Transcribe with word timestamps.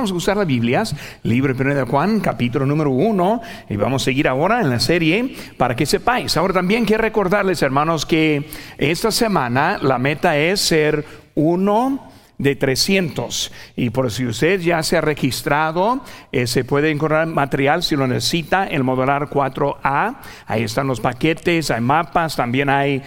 Vamos 0.00 0.12
a 0.12 0.14
usar 0.14 0.36
las 0.36 0.46
Biblias, 0.46 0.94
libro 1.24 1.52
de 1.52 1.82
Juan, 1.82 2.20
capítulo 2.20 2.64
número 2.64 2.90
uno, 2.90 3.40
y 3.68 3.74
vamos 3.74 4.00
a 4.00 4.04
seguir 4.04 4.28
ahora 4.28 4.60
en 4.60 4.70
la 4.70 4.78
serie 4.78 5.34
para 5.56 5.74
que 5.74 5.86
sepáis. 5.86 6.36
Ahora 6.36 6.54
también 6.54 6.84
quiero 6.84 7.02
recordarles, 7.02 7.62
hermanos, 7.62 8.06
que 8.06 8.48
esta 8.76 9.10
semana 9.10 9.76
la 9.82 9.98
meta 9.98 10.38
es 10.38 10.60
ser 10.60 11.04
uno 11.34 12.07
de 12.38 12.56
300. 12.56 13.52
Y 13.76 13.90
por 13.90 14.10
si 14.10 14.26
usted 14.26 14.60
ya 14.60 14.82
se 14.82 14.96
ha 14.96 15.00
registrado, 15.00 16.00
eh, 16.32 16.46
se 16.46 16.64
puede 16.64 16.90
encontrar 16.90 17.26
material 17.26 17.82
si 17.82 17.96
lo 17.96 18.06
necesita, 18.06 18.66
el 18.66 18.84
modular 18.84 19.28
4A. 19.28 20.16
Ahí 20.46 20.62
están 20.62 20.86
los 20.86 21.00
paquetes, 21.00 21.70
hay 21.70 21.80
mapas, 21.80 22.36
también 22.36 22.68
hay 22.68 23.02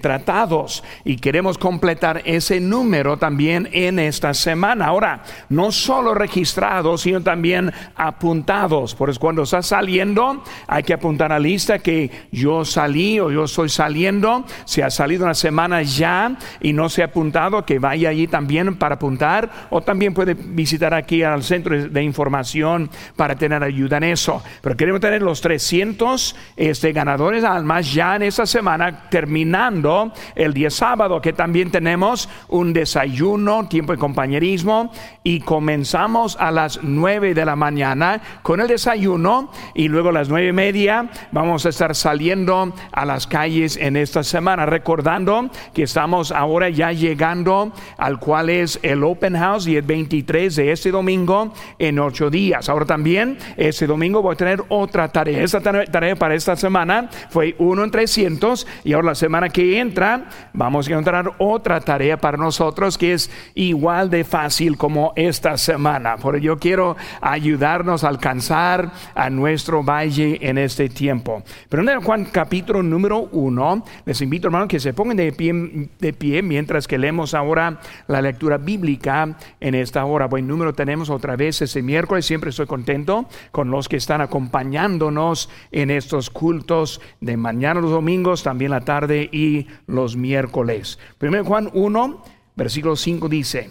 tratados. 0.00 0.82
Y 1.04 1.16
queremos 1.16 1.58
completar 1.58 2.22
ese 2.24 2.60
número 2.60 3.16
también 3.16 3.68
en 3.72 3.98
esta 3.98 4.34
semana. 4.34 4.86
Ahora, 4.86 5.22
no 5.48 5.72
solo 5.72 6.14
registrados, 6.14 7.02
sino 7.02 7.20
también 7.22 7.72
apuntados. 7.94 8.94
Por 8.94 9.10
eso 9.10 9.20
cuando 9.20 9.42
está 9.42 9.62
saliendo, 9.62 10.42
hay 10.66 10.82
que 10.82 10.94
apuntar 10.94 11.32
a 11.32 11.38
lista 11.38 11.78
que 11.78 12.10
yo 12.30 12.64
salí 12.64 13.20
o 13.20 13.30
yo 13.30 13.44
estoy 13.44 13.68
saliendo. 13.68 14.44
Si 14.64 14.80
ha 14.80 14.90
salido 14.90 15.24
una 15.24 15.34
semana 15.34 15.82
ya 15.82 16.36
y 16.60 16.72
no 16.72 16.88
se 16.88 17.02
ha 17.02 17.06
apuntado, 17.06 17.64
que 17.64 17.78
vaya 17.78 18.10
allí 18.10 18.26
también 18.26 18.61
para 18.78 18.96
apuntar 18.96 19.50
o 19.70 19.80
también 19.80 20.14
puede 20.14 20.34
visitar 20.34 20.94
aquí 20.94 21.22
al 21.22 21.42
centro 21.42 21.88
de 21.88 22.02
información 22.02 22.90
para 23.16 23.34
tener 23.34 23.62
ayuda 23.62 23.96
en 23.98 24.04
eso. 24.04 24.42
Pero 24.60 24.76
queremos 24.76 25.00
tener 25.00 25.22
los 25.22 25.40
300 25.40 26.36
este, 26.56 26.92
ganadores 26.92 27.44
almas 27.44 27.92
ya 27.92 28.16
en 28.16 28.22
esta 28.22 28.46
semana, 28.46 29.08
terminando 29.10 30.12
el 30.34 30.54
día 30.54 30.70
sábado, 30.70 31.20
que 31.20 31.32
también 31.32 31.70
tenemos 31.70 32.28
un 32.48 32.72
desayuno, 32.72 33.68
tiempo 33.68 33.92
de 33.92 33.98
compañerismo 33.98 34.92
y 35.22 35.40
comenzamos 35.40 36.36
a 36.38 36.50
las 36.50 36.80
9 36.82 37.34
de 37.34 37.44
la 37.44 37.56
mañana 37.56 38.20
con 38.42 38.60
el 38.60 38.68
desayuno 38.68 39.50
y 39.74 39.88
luego 39.88 40.10
a 40.10 40.12
las 40.12 40.28
nueve 40.28 40.48
y 40.48 40.52
media 40.52 41.08
vamos 41.30 41.66
a 41.66 41.68
estar 41.68 41.94
saliendo 41.94 42.72
a 42.92 43.04
las 43.04 43.26
calles 43.26 43.76
en 43.76 43.96
esta 43.96 44.22
semana, 44.22 44.66
recordando 44.66 45.50
que 45.74 45.84
estamos 45.84 46.32
ahora 46.32 46.68
ya 46.68 46.92
llegando 46.92 47.72
al 47.98 48.18
cual 48.18 48.50
es 48.60 48.78
el 48.82 49.02
Open 49.04 49.36
House 49.36 49.66
y 49.66 49.76
el 49.76 49.82
23 49.82 50.54
de 50.56 50.72
este 50.72 50.90
domingo 50.90 51.52
en 51.78 51.98
ocho 51.98 52.30
días. 52.30 52.68
Ahora 52.68 52.84
también, 52.84 53.38
este 53.56 53.86
domingo 53.86 54.22
voy 54.22 54.34
a 54.34 54.36
tener 54.36 54.62
otra 54.68 55.08
tarea. 55.08 55.42
Esta 55.42 55.60
tarea 55.60 56.16
para 56.16 56.34
esta 56.34 56.56
semana 56.56 57.08
fue 57.30 57.54
uno 57.58 57.84
en 57.84 57.90
300 57.90 58.66
y 58.84 58.92
ahora 58.92 59.08
la 59.08 59.14
semana 59.14 59.48
que 59.48 59.78
entra 59.78 60.28
vamos 60.52 60.86
a 60.86 60.90
encontrar 60.90 61.32
otra 61.38 61.80
tarea 61.80 62.18
para 62.18 62.36
nosotros 62.36 62.98
que 62.98 63.14
es 63.14 63.30
igual 63.54 64.10
de 64.10 64.24
fácil 64.24 64.76
como 64.76 65.12
esta 65.16 65.56
semana. 65.56 66.16
Por 66.16 66.36
ello 66.36 66.58
quiero 66.58 66.96
ayudarnos 67.20 68.04
a 68.04 68.08
alcanzar 68.08 68.92
a 69.14 69.30
nuestro 69.30 69.82
valle 69.82 70.38
en 70.42 70.58
este 70.58 70.88
tiempo. 70.88 71.42
Pero 71.68 71.88
en 71.90 72.00
Juan 72.00 72.26
capítulo 72.26 72.82
número 72.82 73.28
uno, 73.32 73.84
les 74.04 74.20
invito 74.20 74.48
hermanos 74.48 74.68
que 74.68 74.80
se 74.80 74.92
pongan 74.92 75.16
de 75.16 75.32
pie, 75.32 75.88
de 75.98 76.12
pie 76.12 76.42
mientras 76.42 76.86
que 76.86 76.98
leemos 76.98 77.34
ahora 77.34 77.80
la 78.08 78.20
lectura 78.20 78.41
bíblica 78.42 79.36
en 79.60 79.74
esta 79.74 80.04
hora. 80.04 80.26
Buen 80.26 80.46
número 80.46 80.72
tenemos 80.72 81.10
otra 81.10 81.36
vez 81.36 81.62
ese 81.62 81.82
miércoles. 81.82 82.26
Siempre 82.26 82.50
estoy 82.50 82.66
contento 82.66 83.26
con 83.50 83.70
los 83.70 83.88
que 83.88 83.96
están 83.96 84.20
acompañándonos 84.20 85.48
en 85.70 85.90
estos 85.90 86.30
cultos 86.30 87.00
de 87.20 87.36
mañana 87.36 87.80
los 87.80 87.90
domingos, 87.90 88.42
también 88.42 88.70
la 88.70 88.80
tarde 88.80 89.28
y 89.32 89.66
los 89.86 90.16
miércoles. 90.16 90.98
Primero 91.18 91.44
Juan 91.44 91.70
1, 91.72 92.22
versículo 92.56 92.96
5 92.96 93.28
dice, 93.28 93.70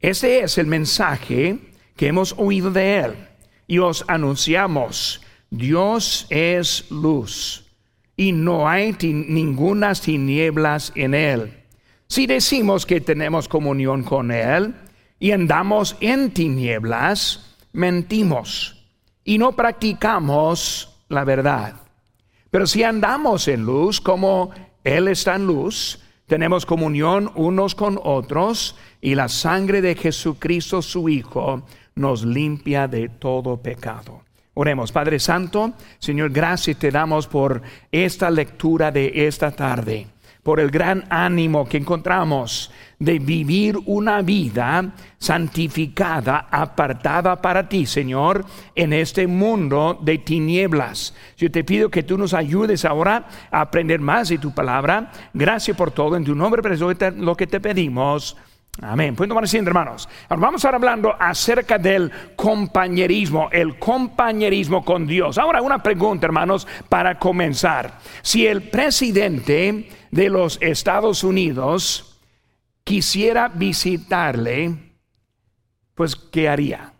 este 0.00 0.40
es 0.40 0.58
el 0.58 0.66
mensaje 0.66 1.58
que 1.96 2.08
hemos 2.08 2.34
oído 2.38 2.70
de 2.70 2.98
él 2.98 3.14
y 3.66 3.78
os 3.78 4.04
anunciamos, 4.08 5.22
Dios 5.50 6.26
es 6.30 6.90
luz 6.90 7.66
y 8.16 8.32
no 8.32 8.68
hay 8.68 8.96
ninguna 9.00 9.94
tinieblas 9.94 10.92
en 10.94 11.14
él. 11.14 11.55
Si 12.08 12.26
decimos 12.26 12.86
que 12.86 13.00
tenemos 13.00 13.48
comunión 13.48 14.04
con 14.04 14.30
Él 14.30 14.74
y 15.18 15.32
andamos 15.32 15.96
en 16.00 16.30
tinieblas, 16.30 17.56
mentimos 17.72 18.86
y 19.24 19.38
no 19.38 19.52
practicamos 19.52 20.96
la 21.08 21.24
verdad. 21.24 21.74
Pero 22.50 22.66
si 22.66 22.84
andamos 22.84 23.48
en 23.48 23.64
luz 23.64 24.00
como 24.00 24.50
Él 24.84 25.08
está 25.08 25.34
en 25.34 25.46
luz, 25.46 26.00
tenemos 26.26 26.64
comunión 26.64 27.30
unos 27.34 27.74
con 27.74 27.98
otros 28.02 28.76
y 29.00 29.14
la 29.14 29.28
sangre 29.28 29.80
de 29.80 29.96
Jesucristo 29.96 30.82
su 30.82 31.08
Hijo 31.08 31.64
nos 31.96 32.24
limpia 32.24 32.86
de 32.86 33.08
todo 33.08 33.56
pecado. 33.56 34.22
Oremos, 34.54 34.90
Padre 34.92 35.18
Santo, 35.18 35.72
Señor, 35.98 36.30
gracias 36.30 36.78
te 36.78 36.90
damos 36.90 37.26
por 37.26 37.62
esta 37.92 38.30
lectura 38.30 38.90
de 38.90 39.26
esta 39.26 39.50
tarde 39.50 40.06
por 40.46 40.60
el 40.60 40.70
gran 40.70 41.02
ánimo 41.10 41.68
que 41.68 41.76
encontramos 41.76 42.70
de 43.00 43.18
vivir 43.18 43.76
una 43.86 44.22
vida 44.22 44.92
santificada, 45.18 46.46
apartada 46.52 47.42
para 47.42 47.68
ti, 47.68 47.84
Señor, 47.84 48.44
en 48.76 48.92
este 48.92 49.26
mundo 49.26 49.98
de 50.00 50.18
tinieblas. 50.18 51.16
Yo 51.36 51.50
te 51.50 51.64
pido 51.64 51.90
que 51.90 52.04
tú 52.04 52.16
nos 52.16 52.32
ayudes 52.32 52.84
ahora 52.84 53.26
a 53.50 53.60
aprender 53.60 53.98
más 53.98 54.28
de 54.28 54.38
tu 54.38 54.54
palabra. 54.54 55.10
Gracias 55.34 55.76
por 55.76 55.90
todo. 55.90 56.14
En 56.14 56.22
tu 56.22 56.36
nombre, 56.36 56.62
lo 57.16 57.36
que 57.36 57.48
te 57.48 57.58
pedimos. 57.58 58.36
Amén. 58.82 59.16
Pueden 59.16 59.30
tomar 59.30 59.42
asiento, 59.42 59.70
hermanos. 59.70 60.08
Ahora 60.28 60.42
vamos 60.42 60.64
a 60.64 60.68
estar 60.68 60.74
hablando 60.76 61.12
acerca 61.18 61.76
del 61.76 62.12
compañerismo, 62.36 63.48
el 63.50 63.80
compañerismo 63.80 64.84
con 64.84 65.08
Dios. 65.08 65.38
Ahora 65.38 65.60
una 65.60 65.82
pregunta, 65.82 66.26
hermanos, 66.26 66.68
para 66.88 67.18
comenzar. 67.18 67.98
Si 68.22 68.46
el 68.46 68.62
presidente 68.62 69.88
de 70.10 70.28
los 70.28 70.58
Estados 70.60 71.24
Unidos 71.24 72.20
quisiera 72.84 73.48
visitarle, 73.48 74.74
pues 75.94 76.16
¿qué 76.16 76.48
haría? 76.48 76.92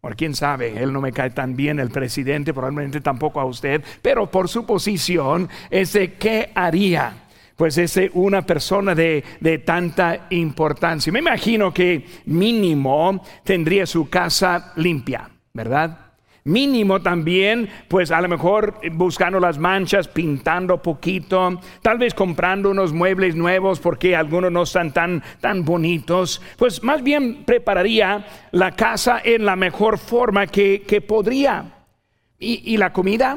Por 0.00 0.16
quién 0.16 0.34
sabe, 0.34 0.82
él 0.82 0.92
no 0.92 1.00
me 1.00 1.12
cae 1.12 1.30
tan 1.30 1.56
bien 1.56 1.80
el 1.80 1.90
presidente, 1.90 2.54
probablemente 2.54 3.00
tampoco 3.00 3.40
a 3.40 3.44
usted, 3.44 3.82
pero 4.00 4.30
por 4.30 4.48
su 4.48 4.64
posición 4.64 5.48
es 5.70 5.92
de 5.92 6.14
qué 6.14 6.50
haría 6.54 7.24
pues 7.56 7.76
es 7.76 7.98
una 8.12 8.42
persona 8.42 8.94
de, 8.94 9.24
de, 9.40 9.58
tanta 9.58 10.28
importancia. 10.30 11.12
Me 11.12 11.18
imagino 11.18 11.74
que 11.74 12.06
mínimo 12.26 13.20
tendría 13.42 13.84
su 13.84 14.08
casa 14.08 14.72
limpia, 14.76 15.28
¿verdad? 15.52 16.07
Mínimo 16.48 17.00
también, 17.00 17.68
pues 17.88 18.10
a 18.10 18.20
lo 18.20 18.28
mejor 18.28 18.80
buscando 18.92 19.38
las 19.38 19.58
manchas, 19.58 20.08
pintando 20.08 20.82
poquito, 20.82 21.60
tal 21.82 21.98
vez 21.98 22.14
comprando 22.14 22.70
unos 22.70 22.92
muebles 22.92 23.36
nuevos 23.36 23.80
porque 23.80 24.16
algunos 24.16 24.50
no 24.50 24.62
están 24.62 24.92
tan, 24.92 25.22
tan 25.40 25.64
bonitos. 25.64 26.40
Pues 26.56 26.82
más 26.82 27.02
bien 27.02 27.44
prepararía 27.44 28.26
la 28.50 28.72
casa 28.72 29.20
en 29.22 29.44
la 29.44 29.56
mejor 29.56 29.98
forma 29.98 30.46
que, 30.46 30.82
que 30.86 31.00
podría. 31.00 31.84
¿Y, 32.40 32.76
la 32.76 32.92
comida? 32.92 33.36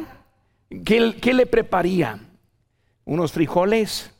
¿Qué, 0.85 1.15
¿Qué 1.19 1.33
le 1.33 1.45
prepararía? 1.47 2.19
unos 3.05 3.31
frijoles. 3.31 4.10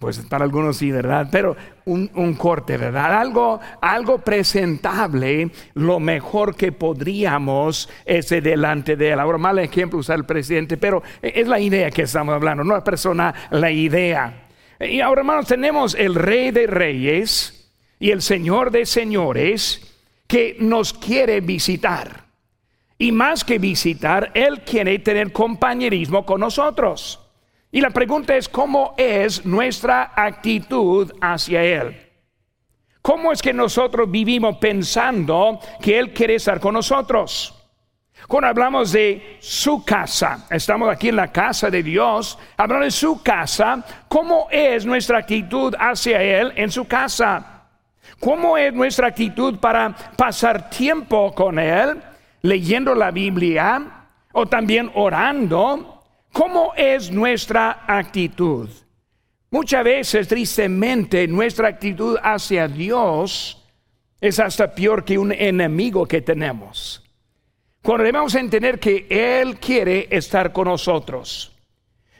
Pues 0.00 0.18
para 0.20 0.44
algunos 0.44 0.78
sí, 0.78 0.90
¿verdad? 0.90 1.28
Pero 1.30 1.54
un, 1.84 2.34
corte, 2.38 2.78
¿verdad? 2.78 3.20
Algo, 3.20 3.60
algo 3.82 4.16
presentable, 4.16 5.50
lo 5.74 6.00
mejor 6.00 6.56
que 6.56 6.72
podríamos 6.72 7.86
ese 8.06 8.40
delante 8.40 8.96
de 8.96 9.10
él. 9.10 9.20
Ahora, 9.20 9.36
mal 9.36 9.58
ejemplo 9.58 9.98
usar 9.98 10.16
el 10.16 10.24
presidente, 10.24 10.78
pero 10.78 11.02
es 11.20 11.46
la 11.46 11.60
idea 11.60 11.90
que 11.90 12.02
estamos 12.02 12.34
hablando, 12.34 12.64
no 12.64 12.72
la 12.72 12.82
persona, 12.82 13.34
la 13.50 13.70
idea. 13.70 14.48
Y 14.80 15.02
ahora, 15.02 15.20
hermanos, 15.20 15.46
tenemos 15.46 15.94
el 15.94 16.14
rey 16.14 16.50
de 16.50 16.66
reyes 16.66 17.70
y 17.98 18.10
el 18.10 18.22
señor 18.22 18.70
de 18.70 18.86
señores 18.86 19.98
que 20.26 20.56
nos 20.60 20.94
quiere 20.94 21.42
visitar. 21.42 22.24
Y 22.96 23.12
más 23.12 23.44
que 23.44 23.58
visitar, 23.58 24.30
Él 24.32 24.62
quiere 24.62 24.98
tener 25.00 25.30
compañerismo 25.30 26.24
con 26.24 26.40
nosotros. 26.40 27.29
Y 27.72 27.80
la 27.80 27.90
pregunta 27.90 28.36
es, 28.36 28.48
¿cómo 28.48 28.94
es 28.96 29.46
nuestra 29.46 30.12
actitud 30.16 31.12
hacia 31.20 31.62
Él? 31.62 31.96
¿Cómo 33.00 33.32
es 33.32 33.40
que 33.40 33.52
nosotros 33.52 34.10
vivimos 34.10 34.56
pensando 34.56 35.60
que 35.80 35.98
Él 35.98 36.12
quiere 36.12 36.34
estar 36.34 36.58
con 36.58 36.74
nosotros? 36.74 37.54
Cuando 38.26 38.48
hablamos 38.48 38.92
de 38.92 39.38
su 39.40 39.84
casa, 39.84 40.46
estamos 40.50 40.90
aquí 40.90 41.08
en 41.08 41.16
la 41.16 41.32
casa 41.32 41.70
de 41.70 41.82
Dios, 41.82 42.38
hablando 42.56 42.84
de 42.84 42.90
su 42.90 43.22
casa, 43.22 43.84
¿cómo 44.08 44.48
es 44.50 44.84
nuestra 44.84 45.18
actitud 45.18 45.74
hacia 45.78 46.20
Él 46.20 46.52
en 46.56 46.70
su 46.70 46.86
casa? 46.86 47.68
¿Cómo 48.18 48.58
es 48.58 48.74
nuestra 48.74 49.08
actitud 49.08 49.58
para 49.58 49.94
pasar 50.16 50.68
tiempo 50.68 51.34
con 51.34 51.58
Él, 51.58 52.02
leyendo 52.42 52.94
la 52.94 53.10
Biblia 53.10 54.06
o 54.32 54.44
también 54.46 54.90
orando? 54.94 55.99
¿Cómo 56.32 56.72
es 56.76 57.10
nuestra 57.10 57.84
actitud? 57.86 58.68
Muchas 59.50 59.82
veces, 59.82 60.28
tristemente, 60.28 61.26
nuestra 61.26 61.68
actitud 61.68 62.16
hacia 62.22 62.68
Dios 62.68 63.60
es 64.20 64.38
hasta 64.38 64.72
peor 64.72 65.04
que 65.04 65.18
un 65.18 65.32
enemigo 65.32 66.06
que 66.06 66.20
tenemos. 66.20 67.02
Cuando 67.82 68.04
debemos 68.04 68.34
entender 68.34 68.78
que 68.78 69.06
Él 69.10 69.58
quiere 69.58 70.06
estar 70.10 70.52
con 70.52 70.68
nosotros. 70.68 71.56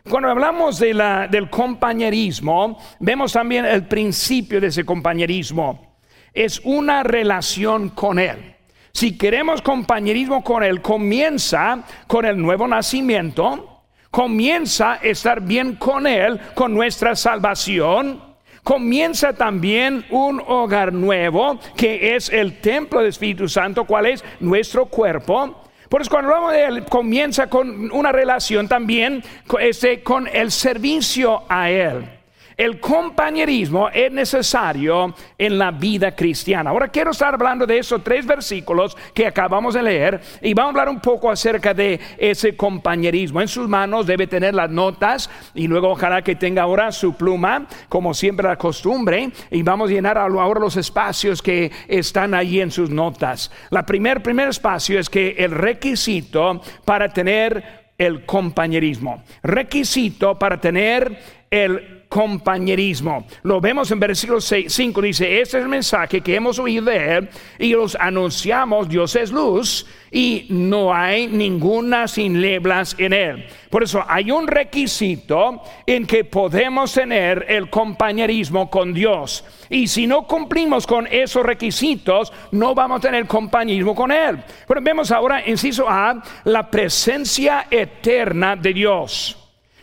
Cuando 0.09 0.31
hablamos 0.31 0.79
de 0.79 0.95
la, 0.95 1.29
del 1.29 1.51
compañerismo, 1.51 2.79
vemos 2.99 3.35
también 3.35 3.67
el 3.67 3.87
principio 3.87 4.61
de 4.61 4.69
ese 4.69 4.85
compañerismo. 4.85 5.99
Es 6.33 6.61
una 6.65 7.03
relación 7.03 7.91
con 7.91 8.19
Él. 8.19 8.57
Si 8.93 9.17
queremos 9.17 9.63
compañerismo 9.63 10.43
con 10.43 10.65
Él, 10.65 10.81
comienza 10.81 11.85
con 12.09 12.25
el 12.25 12.41
nuevo 12.41 12.67
nacimiento, 12.67 13.70
comienza 14.11 14.95
a 14.95 14.97
estar 14.97 15.41
bien 15.41 15.77
con 15.77 16.07
Él, 16.07 16.41
con 16.55 16.75
nuestra 16.75 17.15
salvación, 17.15 18.23
comienza 18.63 19.33
también 19.33 20.05
un 20.11 20.43
hogar 20.47 20.93
nuevo, 20.93 21.59
que 21.77 22.15
es 22.15 22.29
el 22.29 22.61
templo 22.61 23.01
del 23.01 23.09
Espíritu 23.09 23.49
Santo, 23.49 23.85
cual 23.85 24.07
es 24.07 24.25
nuestro 24.41 24.87
cuerpo. 24.87 25.65
Por 25.89 26.03
eso 26.03 26.11
cuando 26.11 26.31
hablamos 26.31 26.53
de 26.53 26.65
él, 26.65 26.85
comienza 26.85 27.49
con 27.49 27.91
una 27.91 28.13
relación 28.13 28.69
también 28.69 29.25
este, 29.59 30.03
con 30.03 30.29
el 30.29 30.53
servicio 30.53 31.43
a 31.49 31.69
él. 31.69 32.20
El 32.61 32.79
compañerismo 32.79 33.89
es 33.89 34.13
necesario 34.13 35.15
en 35.39 35.57
la 35.57 35.71
vida 35.71 36.15
cristiana. 36.15 36.69
Ahora 36.69 36.89
quiero 36.89 37.13
estar 37.13 37.33
hablando 37.33 37.65
de 37.65 37.79
esos 37.79 38.05
tres 38.05 38.27
versículos 38.27 38.95
que 39.15 39.27
acabamos 39.27 39.73
de 39.73 39.83
leer 39.83 40.21
y 40.43 40.53
vamos 40.53 40.69
a 40.69 40.81
hablar 40.81 40.89
un 40.91 41.01
poco 41.01 41.31
acerca 41.31 41.73
de 41.73 41.99
ese 42.19 42.59
compañerismo. 42.59 43.41
En 43.41 43.49
sus 43.49 43.67
manos 43.67 44.07
debe 44.07 44.27
tener 44.27 44.55
las 44.55 44.69
notas 44.69 45.31
y 45.55 45.69
luego 45.69 45.89
ojalá 45.89 46.21
que 46.21 46.37
tenga 46.37 46.65
ahora 46.65 46.93
su 46.93 47.15
pluma, 47.15 47.67
como 47.89 48.13
siempre 48.13 48.47
la 48.47 48.57
costumbre, 48.57 49.31
y 49.51 49.63
vamos 49.63 49.89
a 49.89 49.95
llenar 49.95 50.19
ahora 50.19 50.61
los 50.61 50.77
espacios 50.77 51.41
que 51.41 51.73
están 51.89 52.35
ahí 52.35 52.61
en 52.61 52.71
sus 52.71 52.91
notas. 52.91 53.51
La 53.71 53.87
primer, 53.87 54.23
primer 54.23 54.49
espacio 54.49 55.01
es 55.01 55.09
que 55.09 55.31
el 55.39 55.53
requisito 55.53 56.61
para 56.85 57.09
tener 57.09 57.95
el 57.97 58.27
compañerismo, 58.27 59.23
requisito 59.43 60.39
para 60.39 60.61
tener 60.61 61.41
el 61.51 62.00
compañerismo. 62.11 63.25
Lo 63.45 63.61
vemos 63.61 63.91
en 63.93 64.01
versículo 64.01 64.41
5, 64.41 65.01
dice, 65.01 65.41
este 65.41 65.59
es 65.59 65.63
el 65.63 65.69
mensaje 65.69 66.21
que 66.21 66.35
hemos 66.35 66.59
oído 66.59 66.87
de 66.87 67.17
él 67.17 67.29
y 67.59 67.71
los 67.71 67.95
anunciamos, 67.95 68.89
Dios 68.89 69.15
es 69.15 69.31
luz 69.31 69.87
y 70.11 70.47
no 70.51 70.93
hay 70.93 71.29
ninguna 71.29 72.09
sin 72.09 72.41
leblas 72.41 72.97
en 72.99 73.13
él. 73.13 73.47
Por 73.71 73.85
eso 73.85 74.05
hay 74.09 74.33
un 74.33 74.49
requisito 74.49 75.63
en 75.87 76.05
que 76.05 76.25
podemos 76.25 76.93
tener 76.93 77.47
el 77.49 77.71
compañerismo 77.71 78.69
con 78.69 78.93
Dios. 78.93 79.45
Y 79.69 79.87
si 79.87 80.09
no 80.09 80.27
cumplimos 80.27 80.89
con 80.89 81.07
esos 81.07 81.47
requisitos, 81.47 82.33
no 82.51 82.75
vamos 82.75 82.99
a 82.99 83.03
tener 83.03 83.25
compañerismo 83.29 83.95
con 83.95 84.11
Él. 84.11 84.43
Pero 84.67 84.81
vemos 84.83 85.13
ahora, 85.13 85.49
inciso 85.49 85.89
A, 85.89 86.21
la 86.43 86.69
presencia 86.69 87.69
eterna 87.71 88.57
de 88.57 88.73
Dios. 88.75 89.40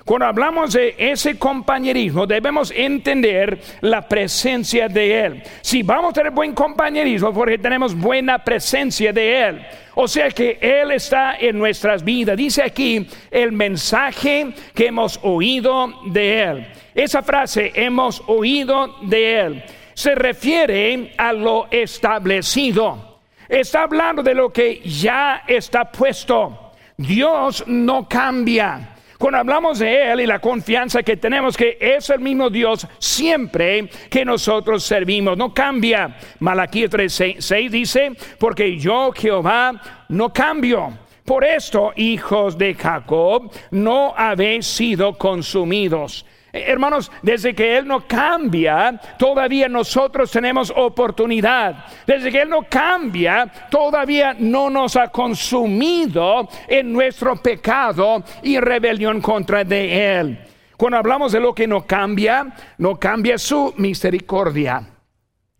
Cuando 0.07 0.27
hablamos 0.27 0.71
de 0.71 0.95
ese 0.97 1.37
compañerismo, 1.37 2.25
debemos 2.25 2.71
entender 2.71 3.59
la 3.81 4.07
presencia 4.07 4.87
de 4.87 5.25
Él. 5.25 5.43
Si 5.59 5.83
vamos 5.83 6.11
a 6.11 6.13
tener 6.13 6.31
buen 6.31 6.53
compañerismo, 6.53 7.33
porque 7.33 7.57
tenemos 7.57 7.93
buena 7.93 8.41
presencia 8.41 9.11
de 9.11 9.41
Él. 9.49 9.67
O 9.95 10.07
sea 10.07 10.29
que 10.29 10.59
Él 10.61 10.91
está 10.91 11.35
en 11.37 11.59
nuestras 11.59 12.05
vidas. 12.05 12.37
Dice 12.37 12.63
aquí 12.63 13.05
el 13.29 13.51
mensaje 13.51 14.53
que 14.73 14.87
hemos 14.87 15.19
oído 15.23 15.93
de 16.05 16.41
Él. 16.41 16.67
Esa 16.95 17.21
frase, 17.21 17.73
hemos 17.75 18.23
oído 18.27 18.95
de 19.01 19.39
Él, 19.41 19.63
se 19.93 20.15
refiere 20.15 21.11
a 21.17 21.33
lo 21.33 21.67
establecido. 21.69 23.19
Está 23.49 23.83
hablando 23.83 24.23
de 24.23 24.35
lo 24.35 24.53
que 24.53 24.79
ya 24.85 25.43
está 25.45 25.91
puesto. 25.91 26.71
Dios 26.95 27.65
no 27.67 28.07
cambia. 28.07 28.93
Cuando 29.17 29.39
hablamos 29.39 29.79
de 29.79 30.11
Él 30.11 30.21
y 30.21 30.27
la 30.27 30.39
confianza 30.39 31.01
que 31.01 31.17
tenemos 31.17 31.57
que 31.57 31.77
es 31.81 32.09
el 32.11 32.19
mismo 32.19 32.49
Dios 32.49 32.87
siempre 32.99 33.89
que 34.09 34.23
nosotros 34.23 34.83
servimos, 34.83 35.37
no 35.37 35.53
cambia. 35.53 36.17
Malaquías 36.39 36.91
3:6 36.91 37.69
dice, 37.69 38.11
porque 38.37 38.77
yo 38.77 39.11
Jehová 39.11 39.81
no 40.09 40.31
cambio. 40.31 40.99
Por 41.25 41.43
esto, 41.43 41.91
hijos 41.95 42.57
de 42.57 42.73
Jacob, 42.73 43.51
no 43.71 44.13
habéis 44.15 44.65
sido 44.65 45.17
consumidos. 45.17 46.25
Hermanos, 46.51 47.11
desde 47.21 47.53
que 47.53 47.77
Él 47.77 47.87
no 47.87 48.07
cambia, 48.07 48.99
todavía 49.17 49.67
nosotros 49.67 50.31
tenemos 50.31 50.71
oportunidad. 50.75 51.85
Desde 52.05 52.31
que 52.31 52.41
Él 52.41 52.49
no 52.49 52.63
cambia, 52.63 53.51
todavía 53.69 54.35
no 54.37 54.69
nos 54.69 54.95
ha 54.95 55.09
consumido 55.09 56.47
en 56.67 56.93
nuestro 56.93 57.35
pecado 57.35 58.23
y 58.43 58.59
rebelión 58.59 59.21
contra 59.21 59.63
de 59.63 60.19
Él. 60.19 60.39
Cuando 60.77 60.97
hablamos 60.97 61.31
de 61.31 61.39
lo 61.39 61.53
que 61.53 61.67
no 61.67 61.85
cambia, 61.85 62.53
no 62.77 62.97
cambia 62.97 63.37
su 63.37 63.73
misericordia. 63.77 64.87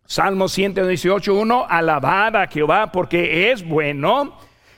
Salmo 0.06 0.46
118.1, 0.46 1.66
alabad 1.68 2.36
a 2.38 2.48
Jehová 2.48 2.92
porque 2.92 3.52
es 3.52 3.68
bueno, 3.68 4.38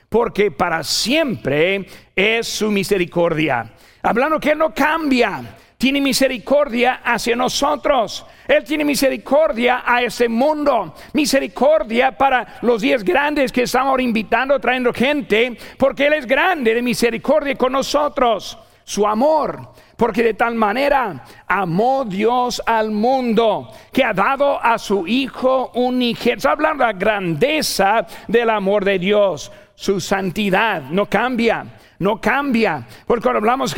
porque 0.09 0.49
para 0.49 0.83
siempre 0.83 1.85
es 2.15 2.47
su 2.47 2.71
misericordia. 2.71 3.69
Hablando 4.01 4.39
que 4.39 4.51
Él 4.51 4.57
no 4.57 4.73
cambia 4.73 5.57
tiene 5.79 6.01
misericordia 6.01 6.99
hacia 7.05 7.37
nosotros. 7.37 8.25
Él 8.45 8.65
tiene 8.65 8.83
misericordia 8.83 9.81
a 9.85 10.03
ese 10.03 10.27
mundo. 10.27 10.93
Misericordia 11.13 12.11
para 12.11 12.59
los 12.63 12.81
días 12.81 13.01
grandes 13.01 13.49
que 13.49 13.63
estamos 13.63 13.97
invitando, 14.01 14.59
trayendo 14.59 14.91
gente, 14.91 15.57
porque 15.77 16.07
Él 16.07 16.13
es 16.13 16.25
grande 16.25 16.73
de 16.73 16.81
misericordia 16.81 17.55
con 17.55 17.71
nosotros. 17.71 18.57
Su 18.83 19.07
amor, 19.07 19.69
porque 19.95 20.21
de 20.21 20.33
tal 20.33 20.55
manera 20.55 21.23
amó 21.47 22.03
Dios 22.03 22.61
al 22.65 22.91
mundo 22.91 23.71
que 23.93 24.03
ha 24.03 24.11
dado 24.11 24.61
a 24.61 24.77
su 24.77 25.07
Hijo 25.07 25.71
unigénito. 25.75 26.39
Está 26.39 26.51
hablando 26.51 26.83
la 26.83 26.91
grandeza 26.91 28.05
del 28.27 28.49
amor 28.49 28.83
de 28.83 28.99
Dios. 28.99 29.49
Su 29.75 30.01
santidad 30.01 30.81
no 30.81 31.05
cambia 31.05 31.78
no 31.99 32.19
cambia. 32.19 32.85
Porque 33.05 33.23
cuando 33.23 33.39
hablamos, 33.39 33.75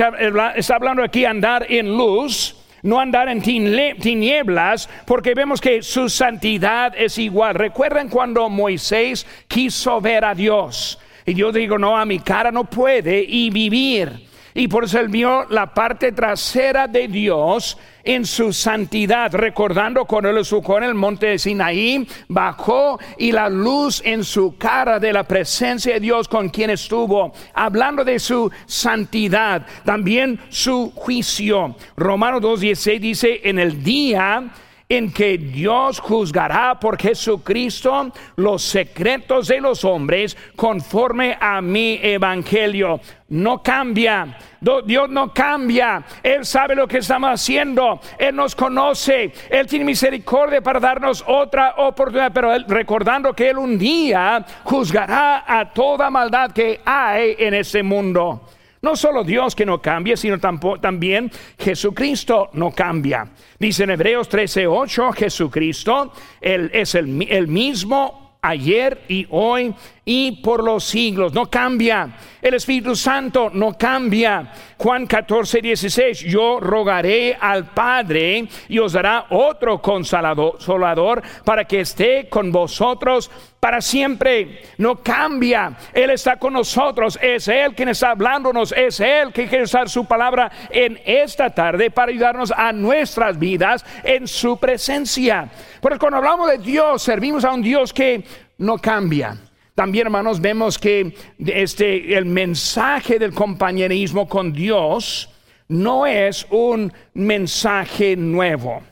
está 0.56 0.75
hablando 0.75 1.03
aquí 1.03 1.25
andar 1.25 1.65
en 1.69 1.95
luz, 1.97 2.56
no 2.83 3.00
andar 3.00 3.29
en 3.29 3.41
tinieblas, 3.41 4.89
porque 5.06 5.33
vemos 5.33 5.59
que 5.59 5.83
su 5.83 6.09
santidad 6.09 6.94
es 6.97 7.18
igual. 7.18 7.56
Recuerden 7.56 8.09
cuando 8.09 8.50
Moisés 8.50 9.27
quiso 9.47 10.00
ver 10.00 10.25
a 10.25 10.33
Dios. 10.33 10.98
Y 11.25 11.36
yo 11.36 11.51
digo, 11.51 11.77
no, 11.77 11.98
a 11.98 12.05
mi 12.05 12.19
cara 12.19 12.51
no 12.51 12.63
puede 12.63 13.24
y 13.27 13.50
vivir. 13.50 14.30
Y 14.53 14.67
por 14.67 14.84
eso 14.86 15.00
él 15.00 15.08
vio 15.08 15.46
la 15.50 15.74
parte 15.74 16.12
trasera 16.12 16.88
de 16.88 17.08
Dios 17.08 17.77
en 18.03 18.25
su 18.25 18.51
santidad, 18.51 19.34
recordando 19.34 20.05
cuando 20.05 20.29
él 20.29 20.38
en 20.77 20.84
el 20.84 20.96
monte 20.96 21.27
de 21.27 21.39
Sinaí, 21.39 22.08
bajó 22.27 23.00
y 23.17 23.31
la 23.31 23.50
luz 23.50 24.01
en 24.03 24.24
su 24.24 24.58
cara 24.58 25.00
de 25.00 25.13
la 25.13 25.24
presencia 25.24 25.93
de 25.93 26.00
Dios 26.00 26.27
con 26.27 26.50
quien 26.50 26.72
estuvo, 26.72 27.34
hablando 27.53 28.03
de 28.03 28.20
su 28.20 28.51
santidad, 28.65 29.65
también 29.86 30.39
su 30.50 30.91
juicio. 30.96 31.75
Romano 31.96 32.39
2.16 32.39 33.00
dice, 33.00 33.41
en 33.43 33.60
el 33.60 33.84
día 33.84 34.51
en 34.91 35.10
que 35.13 35.38
Dios 35.38 36.01
juzgará 36.01 36.77
por 36.77 37.00
Jesucristo 37.00 38.12
los 38.36 38.62
secretos 38.62 39.48
de 39.48 39.62
los 39.62 39.86
hombres 39.86 40.36
conforme 40.53 41.38
a 41.39 41.62
mi 41.62 41.98
evangelio. 42.03 43.00
No 43.29 43.63
cambia. 43.63 44.38
Dios 44.86 45.10
no 45.10 45.33
cambia. 45.33 46.03
Él 46.21 46.45
sabe 46.45 46.75
lo 46.75 46.89
que 46.89 46.98
estamos 46.98 47.29
haciendo. 47.29 48.01
Él 48.19 48.36
nos 48.36 48.53
conoce. 48.53 49.31
Él 49.50 49.65
tiene 49.65 49.86
misericordia 49.86 50.60
para 50.60 50.81
darnos 50.81 51.24
otra 51.25 51.75
oportunidad. 51.77 52.33
Pero 52.33 52.53
recordando 52.67 53.33
que 53.33 53.50
Él 53.50 53.60
un 53.60 53.79
día 53.79 54.45
juzgará 54.65 55.45
a 55.48 55.71
toda 55.71 56.10
maldad 56.10 56.51
que 56.51 56.81
hay 56.83 57.38
en 57.39 57.53
este 57.53 57.81
mundo. 57.81 58.41
No 58.81 58.95
solo 58.95 59.23
Dios 59.23 59.55
que 59.55 59.65
no 59.65 59.81
cambia, 59.81 60.17
sino 60.17 60.39
también 60.39 61.31
Jesucristo 61.57 62.50
no 62.53 62.71
cambia. 62.71 63.27
Dice 63.59 63.83
en 63.83 63.91
Hebreos 63.91 64.27
13:8, 64.29 65.13
Jesucristo 65.13 66.11
es 66.41 66.95
el 66.95 67.47
mismo 67.47 68.38
ayer 68.41 69.03
y 69.07 69.27
hoy 69.29 69.75
y 70.03 70.41
por 70.43 70.63
los 70.63 70.84
siglos. 70.84 71.34
No 71.34 71.50
cambia. 71.50 72.10
El 72.41 72.55
Espíritu 72.55 72.96
Santo 72.96 73.51
no 73.53 73.77
cambia. 73.77 74.51
Juan 74.77 75.05
14, 75.05 75.62
16. 75.62 76.20
Yo 76.22 76.60
rogaré 76.60 77.38
al 77.39 77.65
Padre 77.67 78.48
y 78.67 78.79
os 78.79 78.93
dará 78.93 79.27
otro 79.29 79.79
consolador 79.81 81.22
para 81.46 81.65
que 81.65 81.81
esté 81.81 82.27
con 82.29 82.51
vosotros 82.51 83.29
para 83.60 83.79
siempre. 83.79 84.63
No 84.79 85.03
cambia. 85.03 85.77
Él 85.93 86.10
está 86.10 86.38
con 86.38 86.53
nosotros. 86.53 87.20
Es 87.22 87.48
Él 87.48 87.75
quien 87.75 87.89
está 87.89 88.12
hablándonos. 88.12 88.72
Es 88.72 89.00
Él 89.00 89.31
que 89.31 89.48
quiere 89.48 89.65
usar 89.65 89.88
su 89.88 90.05
palabra 90.05 90.51
en 90.72 91.00
esta 91.05 91.51
tarde 91.51 91.91
para 91.91 92.12
ayudarnos 92.12 92.51
a 92.51 92.74
nuestras 92.74 93.38
vidas 93.38 93.86
en 94.03 94.27
su 94.27 94.58
presencia. 94.58 95.48
Porque 95.79 96.00
cuando 96.00 96.17
hablamos 96.17 96.50
de 96.50 96.58
Dios, 96.58 97.03
servimos 97.03 97.46
a 97.46 97.51
un 97.51 97.62
Dios 97.62 97.93
que 97.93 98.24
no 98.58 98.79
cambia. 98.79 99.38
También, 99.75 100.07
hermanos, 100.07 100.41
vemos 100.41 100.77
que 100.77 101.15
este, 101.39 102.17
el 102.17 102.25
mensaje 102.25 103.17
del 103.17 103.33
compañerismo 103.33 104.27
con 104.27 104.51
Dios 104.51 105.29
no 105.69 106.05
es 106.05 106.45
un 106.49 106.91
mensaje 107.13 108.15
nuevo. 108.17 108.83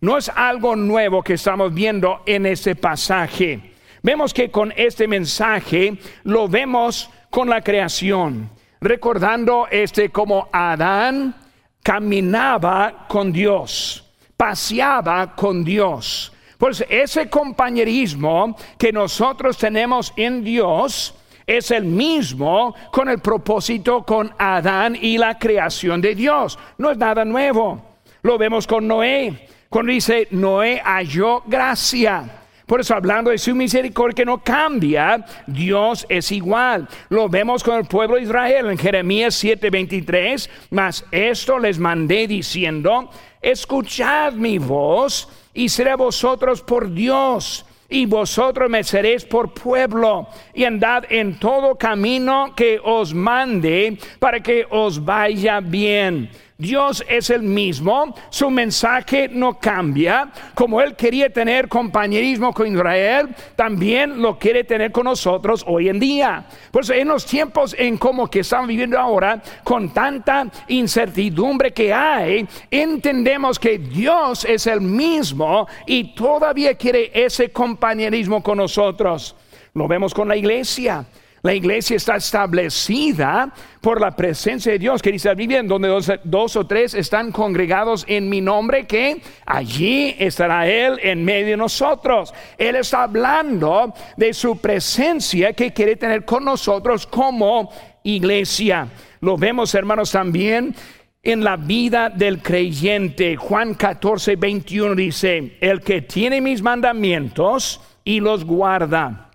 No 0.00 0.18
es 0.18 0.28
algo 0.28 0.76
nuevo 0.76 1.22
que 1.22 1.34
estamos 1.34 1.72
viendo 1.72 2.22
en 2.26 2.46
ese 2.46 2.76
pasaje. 2.76 3.72
Vemos 4.02 4.32
que 4.32 4.50
con 4.50 4.72
este 4.76 5.08
mensaje 5.08 5.98
lo 6.24 6.46
vemos 6.46 7.10
con 7.30 7.48
la 7.48 7.62
creación, 7.62 8.50
recordando 8.80 9.66
este 9.70 10.10
como 10.10 10.48
Adán 10.52 11.34
caminaba 11.82 13.06
con 13.08 13.32
Dios, 13.32 14.04
paseaba 14.36 15.34
con 15.34 15.64
Dios. 15.64 16.32
Pues 16.58 16.84
ese 16.88 17.30
compañerismo 17.30 18.56
que 18.76 18.92
nosotros 18.92 19.56
tenemos 19.56 20.12
en 20.16 20.42
Dios 20.42 21.14
es 21.46 21.70
el 21.70 21.84
mismo 21.84 22.74
con 22.92 23.08
el 23.08 23.20
propósito 23.20 24.02
con 24.04 24.32
Adán 24.36 24.98
y 25.00 25.16
la 25.16 25.38
creación 25.38 26.00
de 26.00 26.16
Dios. 26.16 26.58
No 26.76 26.90
es 26.90 26.98
nada 26.98 27.24
nuevo. 27.24 27.82
Lo 28.22 28.36
vemos 28.36 28.66
con 28.66 28.86
Noé. 28.88 29.48
Cuando 29.70 29.92
dice 29.92 30.26
Noé 30.32 30.82
halló 30.84 31.42
gracia. 31.46 32.38
Por 32.66 32.80
eso 32.80 32.94
hablando 32.94 33.30
de 33.30 33.38
su 33.38 33.54
misericordia 33.54 34.14
que 34.14 34.24
no 34.26 34.42
cambia, 34.42 35.24
Dios 35.46 36.04
es 36.08 36.30
igual. 36.32 36.86
Lo 37.08 37.28
vemos 37.28 37.62
con 37.62 37.76
el 37.76 37.86
pueblo 37.86 38.16
de 38.16 38.24
Israel 38.24 38.68
en 38.68 38.76
Jeremías 38.76 39.42
7:23. 39.42 40.50
Mas 40.70 41.04
esto 41.10 41.58
les 41.58 41.78
mandé 41.78 42.26
diciendo, 42.26 43.10
escuchad 43.40 44.34
mi 44.34 44.58
voz 44.58 45.28
y 45.54 45.68
seré 45.68 45.94
vosotros 45.94 46.62
por 46.62 46.92
Dios 46.92 47.64
y 47.88 48.06
vosotros 48.06 48.68
me 48.68 48.84
seréis 48.84 49.24
por 49.24 49.54
pueblo, 49.54 50.28
y 50.54 50.64
andad 50.64 51.04
en 51.08 51.38
todo 51.38 51.76
camino 51.76 52.54
que 52.54 52.78
os 52.82 53.14
mande 53.14 53.98
para 54.18 54.40
que 54.40 54.66
os 54.68 55.02
vaya 55.02 55.60
bien. 55.60 56.30
Dios 56.60 57.04
es 57.08 57.30
el 57.30 57.44
mismo, 57.44 58.16
su 58.30 58.50
mensaje 58.50 59.28
no 59.28 59.60
cambia. 59.60 60.32
Como 60.56 60.80
Él 60.80 60.96
quería 60.96 61.32
tener 61.32 61.68
compañerismo 61.68 62.52
con 62.52 62.66
Israel, 62.66 63.28
también 63.54 64.20
lo 64.20 64.40
quiere 64.40 64.64
tener 64.64 64.90
con 64.90 65.04
nosotros 65.04 65.62
hoy 65.68 65.88
en 65.88 66.00
día. 66.00 66.46
Pues 66.72 66.90
en 66.90 67.06
los 67.06 67.24
tiempos 67.24 67.76
en 67.78 67.96
como 67.96 68.28
que 68.28 68.40
estamos 68.40 68.66
viviendo 68.66 68.98
ahora, 68.98 69.40
con 69.62 69.94
tanta 69.94 70.48
incertidumbre 70.66 71.72
que 71.72 71.94
hay, 71.94 72.44
entendemos 72.72 73.56
que 73.56 73.78
Dios 73.78 74.44
es 74.44 74.66
el 74.66 74.80
mismo 74.80 75.68
y 75.86 76.12
todavía 76.12 76.74
quiere 76.74 77.12
ese 77.14 77.52
compañerismo 77.52 78.42
con 78.42 78.58
nosotros. 78.58 79.36
Lo 79.74 79.86
vemos 79.86 80.12
con 80.12 80.26
la 80.26 80.36
iglesia. 80.36 81.06
La 81.48 81.54
iglesia 81.54 81.96
está 81.96 82.16
establecida 82.16 83.50
por 83.80 84.02
la 84.02 84.10
presencia 84.10 84.70
de 84.70 84.78
Dios, 84.78 85.00
que 85.00 85.10
dice 85.10 85.34
la 85.34 85.62
donde 85.62 85.88
dos, 86.22 86.56
o 86.56 86.66
tres 86.66 86.92
están 86.92 87.32
congregados 87.32 88.04
en 88.06 88.28
mi 88.28 88.42
nombre, 88.42 88.86
que 88.86 89.22
allí 89.46 90.14
estará 90.18 90.68
Él 90.68 91.00
en 91.02 91.24
medio 91.24 91.46
de 91.46 91.56
nosotros. 91.56 92.34
Él 92.58 92.76
está 92.76 93.04
hablando 93.04 93.94
de 94.18 94.34
su 94.34 94.58
presencia 94.58 95.54
que 95.54 95.72
quiere 95.72 95.96
tener 95.96 96.26
con 96.26 96.44
nosotros 96.44 97.06
como 97.06 97.72
iglesia. 98.02 98.86
Lo 99.22 99.38
vemos, 99.38 99.74
hermanos, 99.74 100.12
también 100.12 100.76
en 101.22 101.42
la 101.42 101.56
vida 101.56 102.10
del 102.10 102.42
creyente. 102.42 103.36
Juan 103.36 103.72
14, 103.72 104.36
21 104.36 104.94
dice, 104.94 105.56
el 105.62 105.80
que 105.80 106.02
tiene 106.02 106.42
mis 106.42 106.60
mandamientos 106.60 107.80
y 108.04 108.20
los 108.20 108.44
guarda 108.44 109.27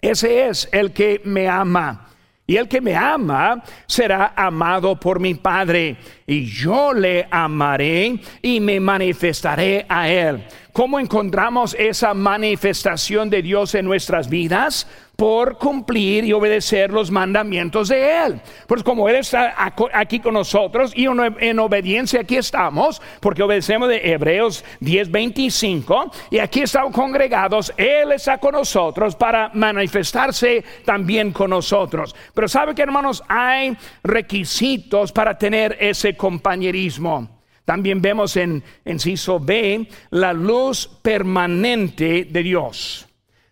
ese 0.00 0.48
es 0.48 0.68
el 0.72 0.92
que 0.92 1.20
me 1.24 1.48
ama. 1.48 2.08
Y 2.46 2.56
el 2.56 2.66
que 2.66 2.80
me 2.80 2.96
ama 2.96 3.62
será 3.86 4.32
amado 4.34 4.98
por 4.98 5.20
mi 5.20 5.34
Padre. 5.34 5.98
Y 6.26 6.46
yo 6.46 6.94
le 6.94 7.28
amaré 7.30 8.18
y 8.40 8.58
me 8.60 8.80
manifestaré 8.80 9.84
a 9.86 10.08
él. 10.08 10.44
¿Cómo 10.72 10.98
encontramos 10.98 11.76
esa 11.78 12.14
manifestación 12.14 13.28
de 13.28 13.42
Dios 13.42 13.74
en 13.74 13.84
nuestras 13.84 14.30
vidas? 14.30 14.86
Por 15.18 15.58
cumplir 15.58 16.24
y 16.24 16.32
obedecer 16.32 16.92
los 16.92 17.10
mandamientos 17.10 17.88
de 17.88 18.24
Él. 18.24 18.40
Pues 18.68 18.84
como 18.84 19.08
Él 19.08 19.16
está 19.16 19.52
aquí 19.92 20.20
con 20.20 20.34
nosotros 20.34 20.92
y 20.94 21.06
en 21.06 21.58
obediencia 21.58 22.20
aquí 22.20 22.36
estamos, 22.36 23.02
porque 23.18 23.42
obedecemos 23.42 23.88
de 23.88 24.12
Hebreos 24.12 24.64
10:25 24.80 26.12
y 26.30 26.38
aquí 26.38 26.60
estamos 26.60 26.92
congregados, 26.92 27.72
Él 27.76 28.12
está 28.12 28.38
con 28.38 28.52
nosotros 28.52 29.16
para 29.16 29.50
manifestarse 29.54 30.62
también 30.84 31.32
con 31.32 31.50
nosotros. 31.50 32.14
Pero 32.32 32.46
sabe 32.46 32.72
que 32.72 32.82
hermanos, 32.82 33.20
hay 33.26 33.76
requisitos 34.04 35.10
para 35.10 35.36
tener 35.36 35.76
ese 35.80 36.16
compañerismo. 36.16 37.40
También 37.64 38.00
vemos 38.00 38.36
en 38.36 38.62
inciso 38.84 39.40
B 39.40 39.84
la 40.10 40.32
luz 40.32 40.88
permanente 41.02 42.24
de 42.30 42.42
Dios. 42.44 43.07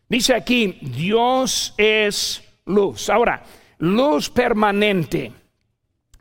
Dice 0.08 0.34
aquí, 0.34 0.78
Dios 0.80 1.74
es 1.76 2.42
luz. 2.64 3.10
Ahora, 3.10 3.42
luz 3.78 4.30
permanente, 4.30 5.32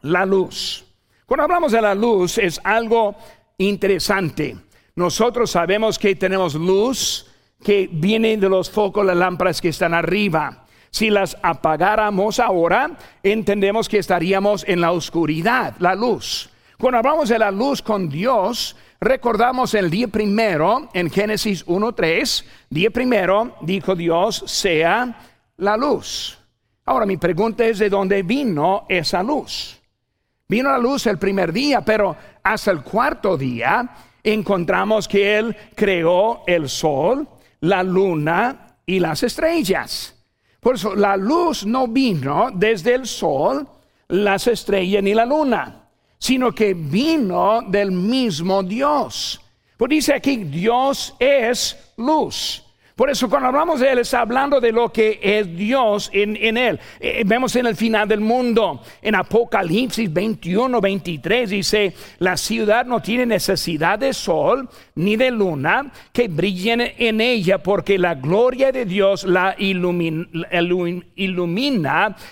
la 0.02 0.26
luz. 0.26 0.86
Cuando 1.26 1.44
hablamos 1.44 1.72
de 1.72 1.82
la 1.82 1.96
luz 1.96 2.38
es 2.38 2.60
algo 2.64 3.16
interesante. 3.58 4.58
Nosotros 4.96 5.52
sabemos 5.52 6.00
que 6.00 6.16
tenemos 6.16 6.56
luz 6.56 7.28
que 7.64 7.90
viene 7.92 8.38
de 8.38 8.50
los 8.50 8.70
focos, 8.70 9.06
las 9.06 9.18
lámparas 9.18 9.62
que 9.62 9.70
están 9.70 9.94
arriba. 9.94 10.66
Si 10.90 11.10
las 11.10 11.38
apagáramos 11.44 12.40
ahora, 12.40 12.92
entendemos 13.22 13.90
que 13.90 13.98
estaríamos 13.98 14.64
en 14.68 14.82
la 14.82 14.92
oscuridad, 14.92 15.76
la 15.80 15.96
luz. 15.96 16.50
Cuando 16.78 17.00
hablamos 17.00 17.30
de 17.30 17.40
la 17.40 17.52
luz 17.52 17.82
con 17.82 18.10
Dios, 18.10 18.76
recordamos 19.00 19.74
el 19.74 19.90
día 19.90 20.08
primero 20.08 20.90
en 20.94 21.10
Génesis 21.10 21.66
1.3, 21.66 22.46
día 22.70 22.90
primero 22.92 23.56
dijo 23.62 23.96
Dios, 23.96 24.44
sea 24.48 25.20
la 25.58 25.78
luz. 25.78 26.38
Ahora 26.86 27.06
mi 27.06 27.18
pregunta 27.18 27.66
es 27.66 27.80
de 27.80 27.90
dónde 27.90 28.24
vino 28.24 28.86
esa 28.90 29.24
luz. 29.24 29.82
Vino 30.48 30.70
la 30.70 30.78
luz 30.78 31.08
el 31.08 31.18
primer 31.18 31.52
día, 31.52 31.82
pero 31.82 32.16
hasta 32.44 32.72
el 32.72 32.82
cuarto 32.84 33.36
día 33.38 33.90
encontramos 34.24 35.08
que 35.08 35.38
Él 35.38 35.56
creó 35.76 36.44
el 36.46 36.70
sol, 36.70 37.28
la 37.62 37.82
luna 37.82 38.78
y 38.86 39.00
las 39.00 39.24
estrellas. 39.24 40.16
Por 40.60 40.76
eso 40.76 40.96
la 40.96 41.18
luz 41.18 41.66
no 41.66 41.88
vino 41.88 42.50
desde 42.54 42.94
el 42.94 43.08
sol, 43.08 43.68
las 44.08 44.48
estrellas 44.48 45.02
ni 45.02 45.14
la 45.14 45.26
luna 45.26 45.85
sino 46.26 46.56
que 46.56 46.74
vino 46.74 47.62
del 47.68 47.92
mismo 47.92 48.64
Dios. 48.64 49.40
Pues 49.78 49.90
dice 49.90 50.16
aquí, 50.16 50.38
Dios 50.38 51.14
es 51.20 51.94
luz. 51.98 52.64
Por 52.96 53.12
eso 53.12 53.30
cuando 53.30 53.50
hablamos 53.50 53.80
de 53.80 53.92
Él, 53.92 54.00
está 54.00 54.22
hablando 54.22 54.60
de 54.60 54.72
lo 54.72 54.92
que 54.92 55.20
es 55.22 55.56
Dios 55.56 56.10
en, 56.12 56.58
Él. 56.58 56.80
Eh, 57.00 57.22
vemos 57.28 57.56
en 57.56 57.68
el 57.68 57.76
final 57.76 58.08
del 58.08 58.22
mundo, 58.22 58.82
en 59.04 59.14
Apocalipsis 59.14 60.12
21, 60.12 60.82
23, 60.82 61.48
dice, 61.48 61.94
la 62.18 62.38
ciudad 62.38 62.88
no 62.88 63.04
tiene 63.04 63.28
necesidad 63.28 64.00
de 64.00 64.12
sol 64.12 64.68
ni 64.96 65.18
de 65.18 65.30
luna 65.30 65.92
que 66.12 66.28
brillen 66.28 66.82
en 66.98 67.22
ella, 67.22 67.62
porque 67.62 68.00
la 68.00 68.16
gloria 68.16 68.72
de 68.72 68.86
Dios 68.86 69.26
la 69.26 69.56
ilumina 69.60 71.06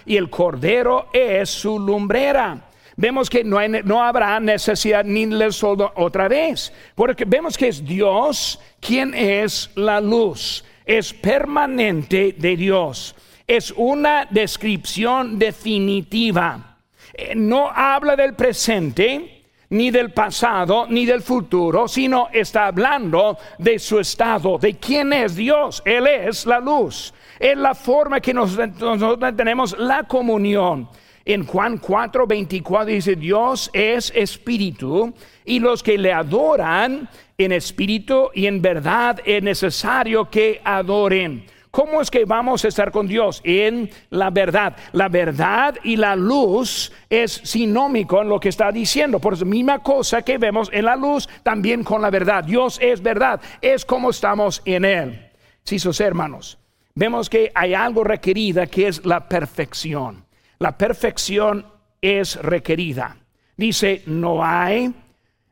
y 0.04 0.18
el 0.18 0.32
cordero 0.32 1.10
es 1.14 1.52
su 1.52 1.78
lumbrera 1.78 2.73
vemos 2.96 3.30
que 3.30 3.44
no, 3.44 3.58
no 3.84 4.04
habrá 4.04 4.40
necesidad 4.40 5.04
ni 5.04 5.26
del 5.26 5.54
sol 5.54 5.92
otra 5.96 6.28
vez, 6.28 6.74
porque 6.96 7.26
vemos 7.26 7.58
que 7.58 7.68
es 7.68 7.84
Dios 7.84 8.60
quien 8.80 9.14
es 9.14 9.70
la 9.76 10.02
luz, 10.02 10.64
es 10.86 11.14
permanente 11.14 12.36
de 12.38 12.56
Dios, 12.56 13.16
es 13.48 13.74
una 13.76 14.28
descripción 14.30 15.38
definitiva. 15.38 16.78
Eh, 17.14 17.34
no 17.36 17.70
habla 17.70 18.16
del 18.16 18.34
presente, 18.34 19.34
ni 19.74 19.90
del 19.90 20.12
pasado, 20.12 20.86
ni 20.88 21.06
del 21.06 21.22
futuro, 21.22 21.88
sino 21.88 22.28
está 22.32 22.68
hablando 22.68 23.38
de 23.58 23.80
su 23.80 24.00
estado, 24.00 24.60
de 24.60 24.76
quién 24.76 25.12
es 25.14 25.36
Dios. 25.36 25.82
Él 25.84 26.06
es 26.08 26.46
la 26.46 26.60
luz. 26.60 27.14
Es 27.40 27.58
la 27.58 27.74
forma 27.74 28.22
que 28.22 28.34
nosotros 28.34 29.20
tenemos 29.36 29.78
la 29.78 30.04
comunión. 30.04 30.88
En 31.26 31.46
Juan 31.46 31.78
4, 31.78 32.28
24 32.28 32.86
dice, 32.86 33.16
Dios 33.16 33.70
es 33.74 34.12
espíritu 34.14 35.14
y 35.46 35.60
los 35.60 35.82
que 35.82 35.98
le 35.98 36.12
adoran 36.12 37.10
en 37.38 37.52
espíritu 37.54 38.30
y 38.34 38.46
en 38.46 38.62
verdad 38.62 39.20
es 39.26 39.42
necesario 39.42 40.30
que 40.30 40.60
adoren. 40.64 41.46
¿Cómo 41.72 42.02
es 42.02 42.12
que 42.12 42.26
vamos 42.26 42.64
a 42.64 42.68
estar 42.68 42.92
con 42.92 43.08
Dios? 43.08 43.42
En 43.44 43.90
la 44.12 44.30
verdad. 44.30 44.78
La 44.92 45.10
verdad 45.10 45.76
y 45.84 45.96
la 45.96 46.16
luz 46.16 46.92
es 47.10 47.32
sinómico 47.32 48.22
en 48.22 48.30
lo 48.30 48.40
que 48.40 48.50
está 48.50 48.72
diciendo. 48.72 49.18
Por 49.20 49.34
eso, 49.34 49.44
misma 49.46 49.80
cosa 49.80 50.22
que 50.22 50.38
vemos 50.38 50.70
en 50.72 50.86
la 50.86 50.96
luz, 50.96 51.28
también 51.42 51.84
con 51.84 52.04
la 52.04 52.12
verdad. 52.12 52.44
Dios 52.44 52.78
es 52.80 53.02
verdad. 53.02 53.42
Es 53.60 53.86
como 53.86 54.12
estamos 54.12 54.62
en 54.66 54.86
Él. 54.86 55.32
Sí, 55.64 55.80
sus 55.80 56.00
hermanos. 56.00 56.60
Vemos 56.94 57.28
que 57.28 57.52
hay 57.56 57.74
algo 57.74 58.04
requerida 58.04 58.68
que 58.68 58.88
es 58.88 59.04
la 59.04 59.28
perfección. 59.28 60.26
La 60.64 60.78
perfección 60.78 61.66
es 62.02 62.38
requerida. 62.38 63.18
Dice, 63.58 64.02
no 64.06 64.46
hay 64.46 64.94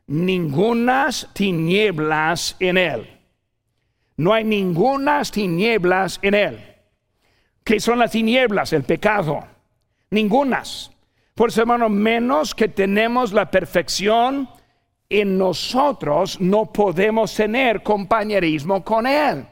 ningunas 0.06 1.28
tinieblas 1.34 2.56
en 2.58 2.78
Él. 2.78 3.18
No 4.16 4.32
hay 4.32 4.44
ningunas 4.44 5.30
tinieblas 5.30 6.18
en 6.22 6.32
él. 6.32 6.64
¿Qué 7.62 7.78
son 7.78 7.98
las 7.98 8.12
tinieblas? 8.12 8.72
El 8.72 8.84
pecado. 8.84 9.44
Ningunas. 10.08 10.90
Por 11.34 11.50
eso, 11.50 11.60
hermano, 11.60 11.90
menos 11.90 12.54
que 12.54 12.68
tenemos 12.68 13.34
la 13.34 13.50
perfección 13.50 14.48
en 15.10 15.36
nosotros, 15.36 16.40
no 16.40 16.72
podemos 16.72 17.34
tener 17.34 17.82
compañerismo 17.82 18.82
con 18.82 19.06
Él. 19.06 19.44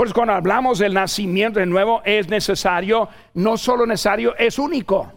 Pues 0.00 0.14
cuando 0.14 0.32
hablamos 0.32 0.78
del 0.78 0.94
nacimiento 0.94 1.60
de 1.60 1.66
nuevo, 1.66 2.00
es 2.06 2.26
necesario, 2.26 3.10
no 3.34 3.58
solo 3.58 3.84
necesario, 3.84 4.34
es 4.38 4.58
único. 4.58 5.12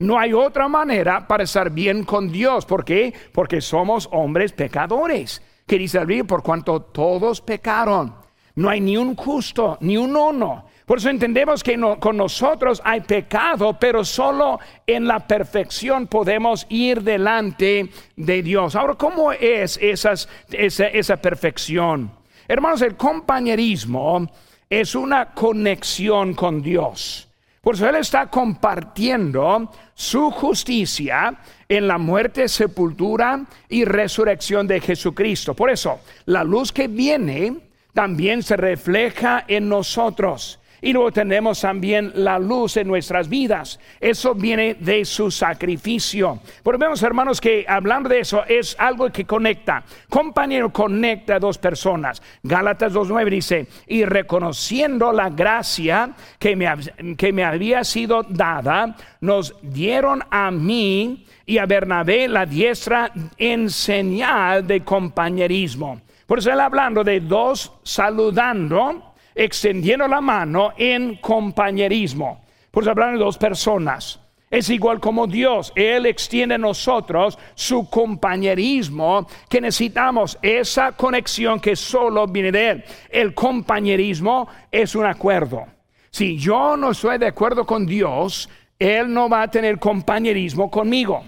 No 0.00 0.18
hay 0.18 0.34
otra 0.34 0.68
manera 0.68 1.26
para 1.26 1.44
estar 1.44 1.70
bien 1.70 2.04
con 2.04 2.30
Dios. 2.30 2.66
¿Por 2.66 2.84
qué? 2.84 3.14
Porque 3.32 3.62
somos 3.62 4.06
hombres 4.12 4.52
pecadores. 4.52 5.40
Que 5.66 5.78
dice 5.78 6.00
el 6.00 6.26
por 6.26 6.42
cuanto 6.42 6.82
todos 6.82 7.40
pecaron 7.40 8.12
no 8.58 8.68
hay 8.68 8.80
ni 8.80 8.96
un 8.96 9.14
justo, 9.14 9.78
ni 9.80 9.96
un 9.96 10.16
uno. 10.16 10.66
Por 10.84 10.98
eso 10.98 11.08
entendemos 11.08 11.62
que 11.62 11.80
con 12.00 12.16
nosotros 12.16 12.82
hay 12.84 13.02
pecado, 13.02 13.78
pero 13.78 14.04
solo 14.04 14.58
en 14.84 15.06
la 15.06 15.20
perfección 15.20 16.08
podemos 16.08 16.66
ir 16.68 17.02
delante 17.02 17.88
de 18.16 18.42
Dios. 18.42 18.74
Ahora, 18.74 18.94
¿cómo 18.94 19.30
es 19.30 19.78
esas, 19.80 20.28
esa, 20.50 20.88
esa 20.88 21.16
perfección? 21.18 22.17
Hermanos, 22.50 22.80
el 22.80 22.96
compañerismo 22.96 24.26
es 24.70 24.94
una 24.94 25.34
conexión 25.34 26.32
con 26.32 26.62
Dios. 26.62 27.28
Por 27.60 27.74
eso 27.74 27.86
Él 27.86 27.96
está 27.96 28.30
compartiendo 28.30 29.70
su 29.92 30.30
justicia 30.30 31.38
en 31.68 31.86
la 31.86 31.98
muerte, 31.98 32.48
sepultura 32.48 33.44
y 33.68 33.84
resurrección 33.84 34.66
de 34.66 34.80
Jesucristo. 34.80 35.52
Por 35.52 35.68
eso, 35.68 36.00
la 36.24 36.42
luz 36.42 36.72
que 36.72 36.88
viene 36.88 37.54
también 37.92 38.42
se 38.42 38.56
refleja 38.56 39.44
en 39.46 39.68
nosotros. 39.68 40.57
Y 40.80 40.92
luego 40.92 41.10
tenemos 41.10 41.60
también 41.60 42.12
la 42.14 42.38
luz 42.38 42.76
en 42.76 42.86
nuestras 42.88 43.28
vidas. 43.28 43.80
Eso 44.00 44.34
viene 44.34 44.74
de 44.74 45.04
su 45.04 45.30
sacrificio. 45.30 46.40
Pero 46.62 46.78
vemos, 46.78 47.02
hermanos, 47.02 47.40
que 47.40 47.64
hablando 47.68 48.08
de 48.08 48.20
eso 48.20 48.44
es 48.46 48.76
algo 48.78 49.10
que 49.10 49.24
conecta. 49.24 49.82
Compañero 50.08 50.72
conecta 50.72 51.36
a 51.36 51.40
dos 51.40 51.58
personas. 51.58 52.22
Gálatas 52.42 52.92
2.9 52.92 53.30
dice, 53.30 53.66
y 53.86 54.04
reconociendo 54.04 55.12
la 55.12 55.30
gracia 55.30 56.12
que 56.38 56.54
me, 56.54 56.68
que 57.16 57.32
me 57.32 57.44
había 57.44 57.82
sido 57.84 58.22
dada, 58.22 58.96
nos 59.20 59.54
dieron 59.62 60.22
a 60.30 60.50
mí 60.50 61.26
y 61.46 61.58
a 61.58 61.66
Bernabé 61.66 62.28
la 62.28 62.46
diestra 62.46 63.10
en 63.36 63.70
señal 63.70 64.66
de 64.66 64.84
compañerismo. 64.84 66.00
Por 66.26 66.40
eso 66.40 66.52
él 66.52 66.60
hablando 66.60 67.02
de 67.02 67.20
dos 67.20 67.72
saludando, 67.82 69.07
extendiendo 69.38 70.08
la 70.08 70.20
mano 70.20 70.72
en 70.76 71.14
compañerismo. 71.16 72.44
Por 72.72 72.82
eso 72.82 72.90
hablando 72.90 73.18
de 73.18 73.24
dos 73.24 73.38
personas. 73.38 74.20
Es 74.50 74.68
igual 74.70 74.98
como 74.98 75.26
Dios, 75.26 75.72
Él 75.76 76.06
extiende 76.06 76.56
a 76.56 76.58
nosotros 76.58 77.38
su 77.54 77.88
compañerismo 77.88 79.28
que 79.48 79.60
necesitamos, 79.60 80.38
esa 80.42 80.92
conexión 80.92 81.60
que 81.60 81.76
solo 81.76 82.26
viene 82.26 82.50
de 82.50 82.70
Él. 82.70 82.84
El 83.10 83.34
compañerismo 83.34 84.48
es 84.72 84.94
un 84.94 85.06
acuerdo. 85.06 85.66
Si 86.10 86.36
yo 86.36 86.76
no 86.76 86.90
estoy 86.90 87.18
de 87.18 87.26
acuerdo 87.26 87.64
con 87.64 87.86
Dios, 87.86 88.48
Él 88.78 89.12
no 89.12 89.28
va 89.28 89.42
a 89.42 89.50
tener 89.50 89.78
compañerismo 89.78 90.70
conmigo. 90.70 91.22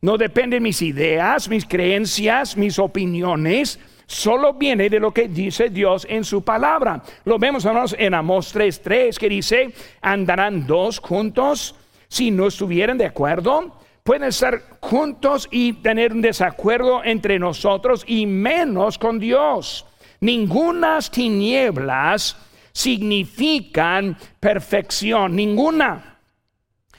No 0.00 0.16
depende 0.16 0.56
de 0.56 0.60
mis 0.60 0.80
ideas, 0.80 1.48
mis 1.48 1.66
creencias, 1.66 2.56
mis 2.56 2.78
opiniones, 2.78 3.78
solo 4.10 4.54
viene 4.54 4.90
de 4.90 4.98
lo 4.98 5.12
que 5.14 5.28
dice 5.28 5.70
Dios 5.70 6.04
en 6.10 6.24
su 6.24 6.42
palabra. 6.42 7.00
Lo 7.24 7.38
vemos 7.38 7.64
en 7.96 8.12
Amós 8.14 8.52
3:3 8.52 9.16
que 9.16 9.28
dice, 9.28 9.72
andarán 10.02 10.66
dos 10.66 10.98
juntos 10.98 11.76
si 12.08 12.32
no 12.32 12.48
estuvieran 12.48 12.98
de 12.98 13.06
acuerdo. 13.06 13.78
Pueden 14.02 14.24
estar 14.24 14.78
juntos 14.80 15.46
y 15.52 15.74
tener 15.74 16.12
un 16.12 16.22
desacuerdo 16.22 17.04
entre 17.04 17.38
nosotros 17.38 18.02
y 18.04 18.26
menos 18.26 18.98
con 18.98 19.20
Dios. 19.20 19.86
Ningunas 20.18 21.12
tinieblas 21.12 22.36
significan 22.72 24.18
perfección, 24.40 25.36
ninguna. 25.36 26.18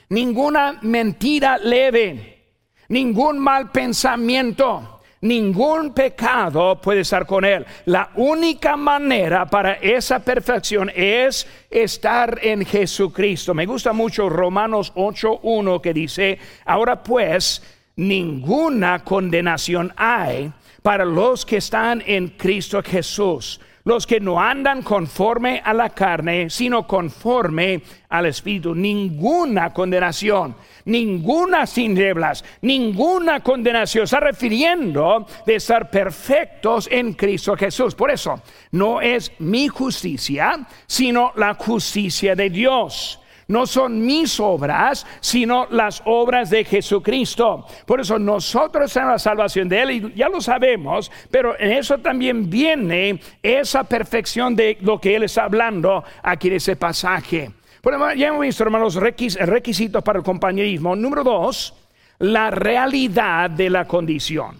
Ninguna 0.07 0.79
mentira 0.81 1.57
leve, 1.57 2.53
ningún 2.87 3.37
mal 3.37 3.69
pensamiento 3.69 5.00
ningún 5.21 5.93
pecado 5.93 6.81
puede 6.81 7.01
estar 7.01 7.25
con 7.25 7.45
él. 7.45 7.65
La 7.85 8.09
única 8.15 8.75
manera 8.75 9.45
para 9.45 9.73
esa 9.73 10.19
perfección 10.19 10.91
es 10.93 11.47
estar 11.69 12.39
en 12.41 12.65
Jesucristo. 12.65 13.53
Me 13.53 13.65
gusta 13.65 13.93
mucho 13.93 14.29
Romanos 14.29 14.91
8.1 14.95 15.81
que 15.81 15.93
dice, 15.93 16.39
ahora 16.65 17.03
pues, 17.03 17.63
ninguna 17.95 19.03
condenación 19.03 19.93
hay 19.95 20.51
para 20.81 21.05
los 21.05 21.45
que 21.45 21.57
están 21.57 22.03
en 22.05 22.29
Cristo 22.29 22.81
Jesús 22.83 23.59
los 23.83 24.05
que 24.05 24.19
no 24.19 24.39
andan 24.39 24.81
conforme 24.81 25.61
a 25.63 25.73
la 25.73 25.89
carne, 25.89 26.49
sino 26.49 26.87
conforme 26.87 27.81
al 28.09 28.25
Espíritu. 28.25 28.75
Ninguna 28.75 29.73
condenación 29.73 30.55
ninguna 30.85 31.65
tinieblas, 31.65 32.43
ninguna 32.61 33.41
condenación. 33.41 34.03
Está 34.03 34.19
refiriendo 34.19 35.25
de 35.45 35.55
estar 35.55 35.89
perfectos 35.89 36.87
en 36.91 37.13
Cristo 37.13 37.55
Jesús. 37.55 37.95
Por 37.95 38.11
eso, 38.11 38.41
no 38.71 39.01
es 39.01 39.31
mi 39.39 39.67
justicia, 39.67 40.67
sino 40.87 41.31
la 41.35 41.53
justicia 41.55 42.35
de 42.35 42.49
Dios 42.49 43.20
no 43.51 43.67
son 43.67 44.03
mis 44.03 44.39
obras, 44.39 45.05
sino 45.19 45.67
las 45.69 46.01
obras 46.05 46.49
de 46.49 46.63
Jesucristo. 46.63 47.65
Por 47.85 47.99
eso 48.01 48.17
nosotros 48.17 48.95
en 48.95 49.07
la 49.07 49.19
salvación 49.19 49.69
de 49.69 49.81
Él, 49.81 49.91
y 49.91 50.13
ya 50.15 50.29
lo 50.29 50.41
sabemos, 50.41 51.11
pero 51.29 51.59
en 51.59 51.73
eso 51.73 51.97
también 51.97 52.49
viene 52.49 53.19
esa 53.43 53.83
perfección 53.83 54.55
de 54.55 54.77
lo 54.81 54.99
que 54.99 55.15
Él 55.15 55.23
está 55.23 55.43
hablando 55.43 56.03
aquí 56.23 56.47
en 56.47 56.55
ese 56.55 56.75
pasaje. 56.75 57.51
Bueno, 57.83 58.13
ya 58.13 58.27
hemos 58.27 58.61
hermanos, 58.61 58.95
requisitos 58.95 60.03
para 60.03 60.19
el 60.19 60.25
compañerismo. 60.25 60.95
Número 60.95 61.23
dos, 61.23 61.73
la 62.19 62.51
realidad 62.51 63.49
de 63.49 63.69
la 63.69 63.85
condición. 63.85 64.57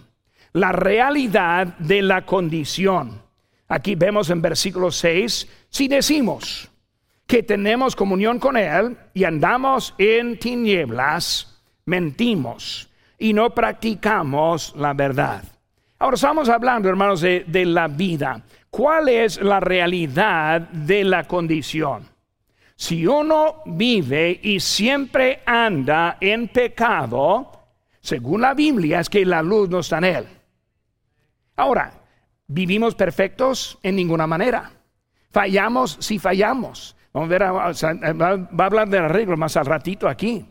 La 0.54 0.72
realidad 0.72 1.78
de 1.78 2.02
la 2.02 2.26
condición. 2.26 3.22
Aquí 3.68 3.94
vemos 3.94 4.28
en 4.28 4.42
versículo 4.42 4.90
6, 4.90 5.48
si 5.70 5.88
decimos 5.88 6.71
que 7.32 7.42
tenemos 7.42 7.96
comunión 7.96 8.38
con 8.38 8.58
Él 8.58 8.94
y 9.14 9.24
andamos 9.24 9.94
en 9.96 10.38
tinieblas, 10.38 11.62
mentimos 11.86 12.90
y 13.18 13.32
no 13.32 13.54
practicamos 13.54 14.74
la 14.76 14.92
verdad. 14.92 15.42
Ahora 15.98 16.16
estamos 16.16 16.50
hablando, 16.50 16.90
hermanos, 16.90 17.22
de, 17.22 17.46
de 17.48 17.64
la 17.64 17.88
vida. 17.88 18.42
¿Cuál 18.68 19.08
es 19.08 19.40
la 19.40 19.60
realidad 19.60 20.60
de 20.60 21.04
la 21.04 21.24
condición? 21.24 22.06
Si 22.76 23.06
uno 23.06 23.62
vive 23.64 24.38
y 24.42 24.60
siempre 24.60 25.40
anda 25.46 26.18
en 26.20 26.48
pecado, 26.48 27.50
según 27.98 28.42
la 28.42 28.52
Biblia, 28.52 29.00
es 29.00 29.08
que 29.08 29.24
la 29.24 29.42
luz 29.42 29.70
no 29.70 29.78
está 29.78 29.96
en 29.96 30.04
él. 30.04 30.26
Ahora, 31.56 31.94
¿vivimos 32.46 32.94
perfectos? 32.94 33.78
En 33.82 33.96
ninguna 33.96 34.26
manera. 34.26 34.70
¿Fallamos? 35.30 35.96
Si 35.98 36.18
fallamos. 36.18 36.94
Vamos 37.12 37.28
a 37.28 37.92
ver, 37.92 38.22
va 38.22 38.64
a 38.64 38.66
hablar 38.66 38.88
de 38.88 38.98
arreglo 38.98 39.36
más 39.36 39.56
al 39.56 39.66
ratito 39.66 40.08
aquí. 40.08 40.44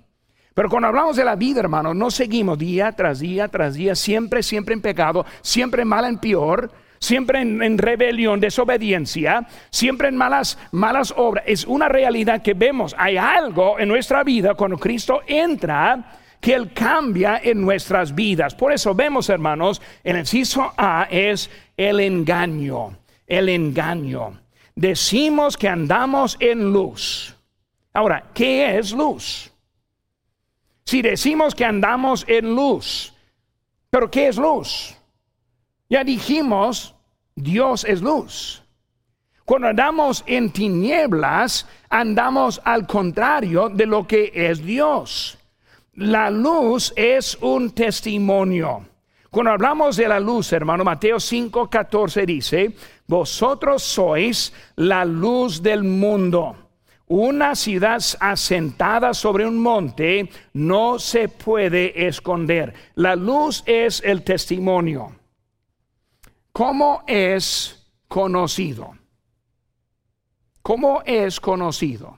Pero 0.54 0.70
cuando 0.70 0.90
hablamos 0.90 1.16
de 1.16 1.24
la 1.24 1.36
vida, 1.36 1.62
hermano, 1.62 1.94
no 1.94 2.12
seguimos 2.12 2.58
día 2.58 2.92
tras 2.92 3.20
día 3.20 3.48
tras 3.48 3.76
día, 3.76 3.96
siempre, 3.96 4.44
siempre 4.44 4.74
en 4.74 4.82
pecado, 4.82 5.26
siempre 5.42 5.86
mal 5.86 6.06
en 6.06 6.18
peor, 6.18 6.72
siempre 7.00 7.42
en, 7.42 7.78
rebelión, 7.78 8.40
desobediencia, 8.40 9.48
siempre 9.70 10.10
en 10.10 10.18
malas, 10.18 10.60
malas 10.72 11.14
obras. 11.16 11.46
Es 11.48 11.66
una 11.66 11.88
realidad 11.88 12.42
que 12.42 12.54
vemos. 12.54 12.94
Hay 12.98 13.16
algo 13.18 13.80
en 13.80 13.88
nuestra 13.88 14.24
vida 14.24 14.54
cuando 14.54 14.78
Cristo 14.78 15.22
entra 15.26 16.18
que 16.42 16.54
Él 16.54 16.74
cambia 16.74 17.40
en 17.42 17.62
nuestras 17.62 18.14
vidas. 18.14 18.54
Por 18.54 18.74
eso 18.74 18.94
vemos, 18.94 19.30
hermanos, 19.30 19.82
el 20.04 20.18
inciso 20.18 20.74
A 20.76 21.08
es 21.10 21.50
el 21.78 22.02
engaño, 22.02 22.98
el 23.26 23.48
engaño. 23.48 24.42
Decimos 24.76 25.58
que 25.58 25.68
andamos 25.68 26.38
en 26.40 26.72
luz. 26.72 27.36
Ahora, 27.94 28.30
¿qué 28.34 28.78
es 28.78 28.92
luz? 28.92 29.52
Si 30.86 31.02
decimos 31.02 31.56
que 31.56 31.66
andamos 31.66 32.26
en 32.28 32.56
luz, 32.56 33.14
pero 33.90 34.10
¿qué 34.10 34.28
es 34.28 34.38
luz? 34.38 34.96
Ya 35.90 36.04
dijimos, 36.04 36.96
Dios 37.36 37.84
es 37.84 38.02
luz. 38.02 38.64
Cuando 39.46 39.68
andamos 39.68 40.24
en 40.28 40.52
tinieblas, 40.52 41.68
andamos 41.90 42.62
al 42.64 42.88
contrario 42.88 43.68
de 43.70 43.86
lo 43.86 44.08
que 44.08 44.32
es 44.34 44.64
Dios. 44.64 45.38
La 45.96 46.30
luz 46.30 46.94
es 46.96 47.38
un 47.42 47.72
testimonio. 47.72 48.86
Cuando 49.30 49.52
hablamos 49.52 49.98
de 49.98 50.08
la 50.08 50.20
luz, 50.20 50.54
hermano, 50.54 50.84
Mateo 50.84 51.18
5:14 51.18 52.26
dice, 52.26 52.74
vosotros 53.12 53.84
sois 53.84 54.54
la 54.78 55.04
luz 55.04 55.62
del 55.62 55.84
mundo. 55.84 56.56
Una 57.08 57.56
ciudad 57.56 58.02
asentada 58.22 59.14
sobre 59.14 59.46
un 59.46 59.62
monte 59.62 60.30
no 60.54 60.98
se 60.98 61.28
puede 61.28 62.08
esconder. 62.08 62.74
La 62.96 63.18
luz 63.18 63.64
es 63.66 64.02
el 64.06 64.24
testimonio. 64.24 65.14
¿Cómo 66.54 67.04
es 67.06 67.86
conocido? 68.08 68.94
¿Cómo 70.62 71.02
es 71.06 71.42
conocido? 71.42 72.18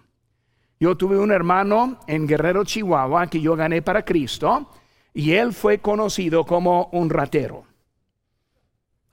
Yo 0.80 0.96
tuve 0.96 1.18
un 1.18 1.32
hermano 1.32 2.02
en 2.06 2.28
Guerrero, 2.28 2.66
Chihuahua, 2.66 3.26
que 3.32 3.42
yo 3.42 3.56
gané 3.56 3.82
para 3.82 4.06
Cristo, 4.06 4.70
y 5.12 5.32
él 5.32 5.54
fue 5.54 5.80
conocido 5.80 6.46
como 6.46 6.90
un 6.92 7.10
ratero. 7.10 7.73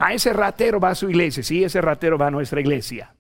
A 0.01 0.15
ese 0.15 0.33
ratero 0.33 0.81
va 0.81 0.91
a 0.91 0.95
su 0.95 1.11
iglesia, 1.11 1.43
sí, 1.43 1.63
ese 1.63 1.79
ratero 1.83 2.17
va 2.17 2.29
a 2.29 2.31
nuestra 2.31 2.59
iglesia. 2.59 3.15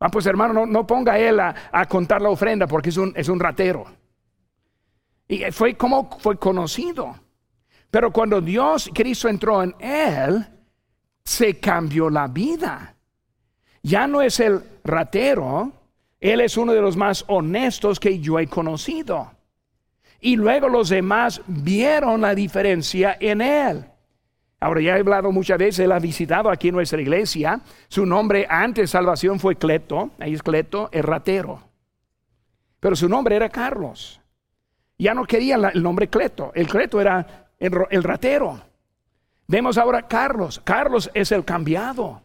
Ah, 0.00 0.08
pues 0.08 0.24
hermano, 0.24 0.64
no, 0.64 0.86
ponga 0.86 1.18
él 1.18 1.38
a, 1.40 1.86
contar 1.86 2.22
la 2.22 2.30
ofrenda 2.30 2.66
porque 2.66 2.88
es 2.88 2.96
un, 2.96 3.12
es 3.14 3.28
un 3.28 3.38
ratero. 3.38 3.84
Y 5.28 5.42
fue 5.50 5.76
como 5.76 6.08
fue 6.20 6.38
conocido. 6.38 7.14
Pero 7.90 8.10
cuando 8.10 8.40
Dios, 8.40 8.90
Cristo 8.94 9.28
entró 9.28 9.62
en 9.62 9.74
él, 9.78 10.46
se 11.22 11.60
cambió 11.60 12.08
la 12.08 12.28
vida. 12.28 12.96
Ya 13.82 14.06
no 14.06 14.22
es 14.22 14.40
el 14.40 14.62
ratero, 14.84 15.70
él 16.18 16.40
es 16.40 16.56
uno 16.56 16.72
de 16.72 16.80
los 16.80 16.96
más 16.96 17.26
honestos 17.28 18.00
que 18.00 18.18
yo 18.20 18.38
he 18.38 18.46
conocido. 18.46 19.32
Y 20.18 20.36
luego 20.36 20.70
los 20.70 20.88
demás 20.88 21.42
vieron 21.46 22.22
la 22.22 22.34
diferencia 22.34 23.18
en 23.20 23.42
él. 23.42 23.84
Ahora 24.60 24.80
ya 24.80 24.96
he 24.96 25.00
hablado 25.00 25.30
muchas 25.30 25.58
veces, 25.58 25.80
él 25.80 25.92
ha 25.92 26.00
visitado 26.00 26.50
aquí 26.50 26.72
nuestra 26.72 27.00
iglesia. 27.00 27.60
Su 27.88 28.04
nombre 28.04 28.46
antes 28.48 28.82
de 28.82 28.86
salvación 28.88 29.38
fue 29.38 29.56
Cleto, 29.56 30.10
ahí 30.18 30.34
es 30.34 30.42
Cleto, 30.42 30.88
el 30.92 31.04
ratero. 31.04 31.62
Pero 32.80 32.96
su 32.96 33.08
nombre 33.08 33.36
era 33.36 33.48
Carlos. 33.48 34.20
Ya 34.98 35.14
no 35.14 35.24
quería 35.24 35.56
el 35.72 35.82
nombre 35.82 36.08
Cleto, 36.08 36.50
el 36.54 36.66
Cleto 36.66 37.00
era 37.00 37.48
el 37.58 38.02
ratero. 38.02 38.60
Vemos 39.46 39.78
ahora 39.78 40.02
Carlos, 40.02 40.60
Carlos 40.64 41.08
es 41.14 41.30
el 41.32 41.44
cambiado. 41.44 42.22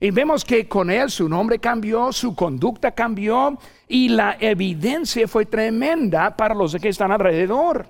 Y 0.00 0.10
vemos 0.10 0.44
que 0.44 0.68
con 0.68 0.90
él 0.90 1.10
su 1.10 1.28
nombre 1.28 1.58
cambió, 1.58 2.12
su 2.12 2.34
conducta 2.34 2.92
cambió 2.92 3.58
y 3.88 4.10
la 4.10 4.36
evidencia 4.38 5.26
fue 5.26 5.46
tremenda 5.46 6.36
para 6.36 6.54
los 6.54 6.76
que 6.76 6.90
están 6.90 7.10
alrededor. 7.10 7.86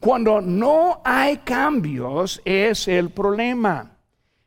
Cuando 0.00 0.40
no 0.40 1.00
hay 1.04 1.38
cambios 1.38 2.40
es 2.44 2.86
el 2.86 3.10
problema. 3.10 3.96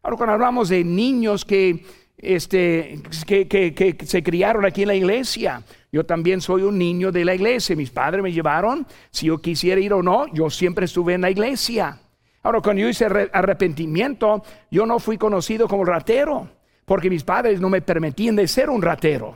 Ahora 0.02 0.18
cuando 0.18 0.34
hablamos 0.34 0.70
de 0.70 0.84
niños 0.84 1.44
que, 1.44 1.86
este, 2.18 3.02
que, 3.28 3.48
que, 3.48 3.98
se 4.06 4.24
criaron 4.24 4.66
aquí 4.66 4.84
en 4.84 4.88
la 4.88 4.96
iglesia, 4.96 5.62
yo 5.92 6.06
también 6.06 6.40
soy 6.40 6.64
un 6.64 6.78
niño 6.78 7.12
de 7.12 7.26
la 7.26 7.36
iglesia. 7.36 7.76
Mis 7.76 7.92
padres 7.92 8.24
me 8.24 8.32
llevaron, 8.32 8.88
si 9.12 9.28
yo 9.28 9.40
quisiera 9.42 9.82
ir 9.82 9.94
o 9.94 10.02
no, 10.02 10.28
yo 10.34 10.50
siempre 10.50 10.86
estuve 10.86 11.16
en 11.16 11.22
la 11.22 11.30
iglesia. 11.30 12.00
Ahora, 12.44 12.62
cuando 12.62 12.82
yo 12.82 12.90
hice 12.90 13.06
arrepentimiento, 13.06 14.44
yo 14.72 14.86
no 14.86 15.00
fui 15.00 15.18
conocido 15.18 15.68
como 15.68 15.86
ratero, 15.86 16.50
porque 16.86 17.10
mis 17.10 17.24
padres 17.24 17.60
no 17.60 17.70
me 17.70 17.82
permitían 17.82 18.36
de 18.36 18.48
ser 18.48 18.70
un 18.70 18.82
ratero. 18.82 19.34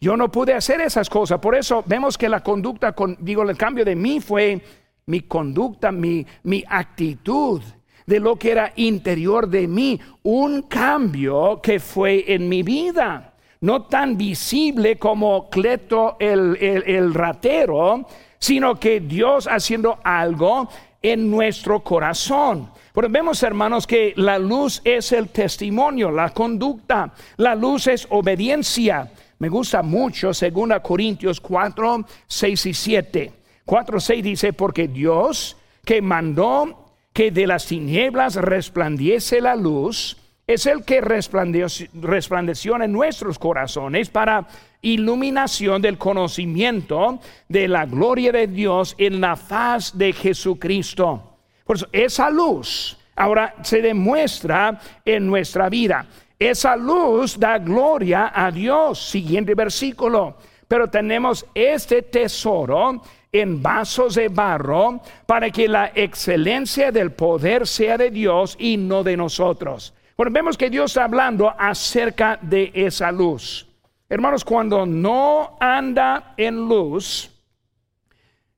Yo 0.00 0.16
no 0.16 0.30
pude 0.30 0.54
hacer 0.54 0.80
esas 0.80 1.10
cosas. 1.10 1.40
Por 1.40 1.54
eso 1.54 1.82
vemos 1.86 2.16
que 2.16 2.28
la 2.28 2.42
conducta, 2.42 2.92
con, 2.92 3.16
digo, 3.20 3.42
el 3.42 3.56
cambio 3.56 3.84
de 3.84 3.96
mí 3.96 4.20
fue 4.20 4.62
mi 5.08 5.20
conducta, 5.20 5.92
mi, 5.92 6.26
mi 6.42 6.64
actitud, 6.68 7.62
de 8.06 8.18
lo 8.18 8.34
que 8.34 8.50
era 8.50 8.72
interior 8.74 9.48
de 9.48 9.68
mí, 9.68 10.00
un 10.24 10.62
cambio 10.62 11.60
que 11.62 11.78
fue 11.78 12.24
en 12.26 12.48
mi 12.48 12.64
vida. 12.64 13.34
No 13.60 13.84
tan 13.84 14.16
visible 14.16 14.96
como 14.96 15.48
Cleto 15.48 16.16
el, 16.18 16.56
el, 16.56 17.14
ratero, 17.14 18.06
sino 18.38 18.80
que 18.80 18.98
Dios 18.98 19.46
haciendo 19.46 19.98
algo 20.02 20.68
en 21.00 21.30
nuestro 21.30 21.84
corazón. 21.84 22.70
Pero 22.92 23.08
vemos, 23.08 23.42
hermanos, 23.44 23.86
que 23.86 24.12
la 24.16 24.40
luz 24.40 24.82
es 24.84 25.12
el 25.12 25.28
testimonio, 25.28 26.10
la 26.10 26.30
conducta. 26.30 27.12
La 27.36 27.54
luz 27.54 27.86
es 27.86 28.08
obediencia. 28.10 29.12
Me 29.38 29.48
gusta 29.48 29.82
mucho, 29.82 30.34
según 30.34 30.74
Corintios 30.82 31.40
4, 31.40 32.04
6 32.26 32.66
y 32.66 32.74
7. 32.74 33.35
4.6 33.66 34.22
dice, 34.22 34.52
porque 34.52 34.88
Dios 34.88 35.56
que 35.84 36.00
mandó 36.00 36.92
que 37.12 37.30
de 37.30 37.46
las 37.46 37.66
tinieblas 37.66 38.36
resplandiese 38.36 39.40
la 39.40 39.56
luz, 39.56 40.16
es 40.46 40.66
el 40.66 40.84
que 40.84 41.00
resplandeció, 41.00 41.88
resplandeció 41.94 42.80
en 42.80 42.92
nuestros 42.92 43.38
corazones 43.38 44.10
para 44.10 44.46
iluminación 44.80 45.82
del 45.82 45.98
conocimiento 45.98 47.18
de 47.48 47.66
la 47.66 47.86
gloria 47.86 48.30
de 48.30 48.46
Dios 48.46 48.94
en 48.98 49.20
la 49.20 49.34
faz 49.34 49.96
de 49.98 50.12
Jesucristo. 50.12 51.38
Por 51.64 51.76
eso, 51.76 51.88
esa 51.90 52.30
luz 52.30 52.96
ahora 53.16 53.56
se 53.62 53.82
demuestra 53.82 54.78
en 55.04 55.26
nuestra 55.26 55.68
vida. 55.68 56.06
Esa 56.38 56.76
luz 56.76 57.38
da 57.38 57.58
gloria 57.58 58.30
a 58.32 58.50
Dios. 58.50 59.08
Siguiente 59.08 59.54
versículo. 59.54 60.36
Pero 60.68 60.88
tenemos 60.88 61.46
este 61.54 62.02
tesoro 62.02 63.02
en 63.40 63.62
vasos 63.62 64.14
de 64.14 64.28
barro 64.28 65.00
para 65.26 65.50
que 65.50 65.68
la 65.68 65.92
excelencia 65.94 66.92
del 66.92 67.12
poder 67.12 67.66
sea 67.66 67.96
de 67.98 68.10
Dios 68.10 68.56
y 68.58 68.76
no 68.76 69.02
de 69.02 69.16
nosotros. 69.16 69.94
Bueno, 70.16 70.32
vemos 70.32 70.56
que 70.56 70.70
Dios 70.70 70.92
está 70.92 71.04
hablando 71.04 71.52
acerca 71.58 72.38
de 72.40 72.70
esa 72.74 73.12
luz. 73.12 73.66
Hermanos, 74.08 74.44
cuando 74.44 74.86
no 74.86 75.56
anda 75.60 76.34
en 76.36 76.68
luz 76.68 77.30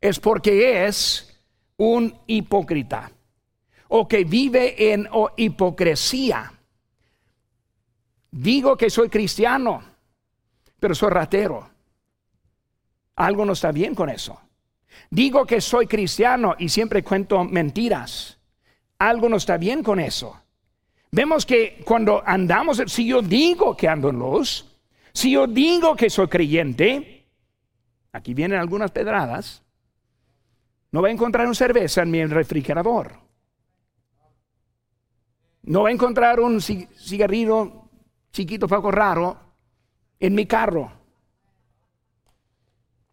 es 0.01 0.21
porque 0.21 0.87
es 0.87 1.43
un 1.77 2.15
hipócrita 2.27 3.11
o 3.89 4.07
que 4.07 4.25
vive 4.25 4.93
en 4.93 5.09
hipocresía. 5.37 6.53
Digo 8.31 8.77
que 8.77 8.91
soy 8.91 9.09
cristiano, 9.09 9.83
pero 10.79 10.95
soy 10.95 11.11
ratero. 11.11 11.69
Algo 13.17 13.45
no 13.45 13.55
está 13.55 13.73
bien 13.73 13.95
con 13.95 14.11
eso. 14.11 14.39
Digo 15.11 15.47
que 15.47 15.61
soy 15.61 15.87
cristiano 15.87 16.55
y 16.59 16.69
siempre 16.69 17.03
cuento 17.03 17.45
mentiras. 17.45 18.39
Algo 18.99 19.29
no 19.29 19.37
está 19.37 19.57
bien 19.57 19.83
con 19.83 20.01
eso. 20.01 20.41
Vemos 21.11 21.47
que 21.47 21.83
cuando 21.85 22.23
andamos, 22.25 22.83
si 22.87 23.07
yo 23.07 23.23
digo 23.23 23.77
que 23.77 23.89
ando 23.89 24.11
en 24.11 24.19
luz, 24.19 24.67
si 25.13 25.33
yo 25.33 25.47
digo 25.47 25.97
que 25.97 26.11
soy 26.11 26.29
creyente, 26.29 27.27
aquí 28.13 28.35
vienen 28.35 28.59
algunas 28.59 28.91
pedradas, 28.91 29.63
no 30.91 31.03
va 31.03 31.09
a 31.09 31.13
encontrar 31.13 31.47
una 31.47 31.55
cerveza 31.55 32.03
en 32.03 32.11
mi 32.11 32.25
refrigerador. 32.25 33.13
No 35.63 35.83
va 35.83 35.91
a 35.91 35.93
encontrar 35.93 36.41
un 36.41 36.61
cigarrillo 36.61 37.89
chiquito, 38.33 38.69
poco 38.69 38.91
raro, 38.91 39.37
en 40.21 40.35
mi 40.35 40.47
carro. 40.47 40.93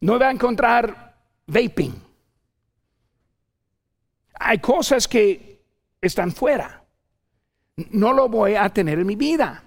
No 0.02 0.20
va 0.20 0.28
a 0.28 0.32
encontrar 0.32 1.15
vaping. 1.48 1.94
Hay 4.40 4.60
cosas 4.60 5.08
que 5.08 5.62
están 6.02 6.32
fuera. 6.32 6.84
No 7.92 8.14
lo 8.14 8.30
voy 8.30 8.56
a 8.56 8.70
tener 8.70 9.00
en 9.00 9.08
mi 9.08 9.16
vida. 9.16 9.64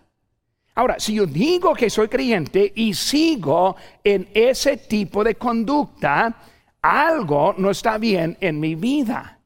Ahora, 0.75 1.01
si 1.01 1.15
yo 1.15 1.27
digo 1.27 1.75
que 1.75 1.91
soy 1.91 2.09
creyente 2.09 2.73
y 2.77 2.95
sigo 2.95 3.77
en 4.05 4.29
ese 4.33 4.77
tipo 4.77 5.25
de 5.25 5.35
conducta, 5.35 6.37
algo 6.81 7.55
no 7.59 7.71
está 7.71 7.99
bien 7.99 8.37
en 8.41 8.61
mi 8.61 8.77
vida. 8.77 9.41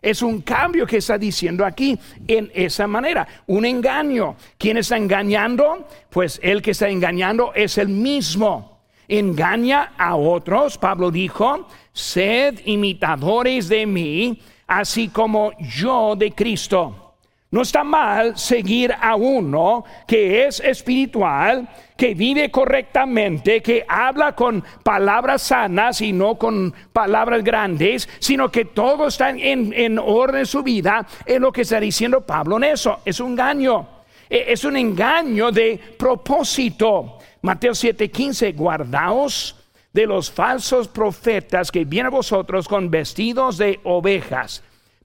Es 0.00 0.22
un 0.22 0.42
cambio 0.42 0.86
que 0.86 0.98
está 0.98 1.18
diciendo 1.18 1.64
aquí 1.64 1.98
en 2.26 2.50
esa 2.54 2.86
manera, 2.86 3.26
un 3.46 3.64
engaño. 3.64 4.36
¿Quién 4.58 4.76
está 4.76 4.96
engañando? 4.96 5.88
Pues 6.10 6.40
el 6.42 6.62
que 6.62 6.72
está 6.72 6.88
engañando 6.88 7.52
es 7.54 7.78
el 7.78 7.88
mismo. 7.88 8.71
Engaña 9.12 9.92
a 9.98 10.16
otros, 10.16 10.78
Pablo 10.78 11.10
dijo, 11.10 11.68
sed 11.92 12.60
imitadores 12.64 13.68
de 13.68 13.84
mí, 13.84 14.40
así 14.66 15.08
como 15.08 15.52
yo 15.58 16.16
de 16.16 16.32
Cristo. 16.32 17.16
No 17.50 17.60
está 17.60 17.84
mal 17.84 18.38
seguir 18.38 18.94
a 18.98 19.14
uno 19.14 19.84
que 20.06 20.46
es 20.46 20.60
espiritual, 20.60 21.68
que 21.94 22.14
vive 22.14 22.50
correctamente, 22.50 23.60
que 23.60 23.84
habla 23.86 24.34
con 24.34 24.64
palabras 24.82 25.42
sanas 25.42 26.00
y 26.00 26.14
no 26.14 26.36
con 26.36 26.72
palabras 26.90 27.44
grandes, 27.44 28.08
sino 28.18 28.50
que 28.50 28.64
todo 28.64 29.08
está 29.08 29.28
en, 29.28 29.98
orden 29.98 30.40
en 30.40 30.46
su 30.46 30.62
vida, 30.62 31.06
es 31.26 31.38
lo 31.38 31.52
que 31.52 31.60
está 31.60 31.78
diciendo 31.78 32.22
Pablo 32.22 32.56
en 32.56 32.64
eso. 32.64 33.00
Es 33.04 33.20
un 33.20 33.32
engaño, 33.32 33.86
e, 34.30 34.46
es 34.48 34.64
un 34.64 34.78
engaño 34.78 35.52
de 35.52 35.78
propósito. 35.98 37.18
Mateo 37.42 37.72
7:15, 37.72 38.54
guardaos 38.54 39.56
de 39.92 40.06
los 40.06 40.30
falsos 40.30 40.88
profetas 40.88 41.70
que 41.70 41.84
vienen 41.84 42.06
a 42.06 42.16
vosotros 42.16 42.66
con 42.66 42.90
vestidos 42.90 43.58
de 43.58 43.80
ovejas 43.84 44.62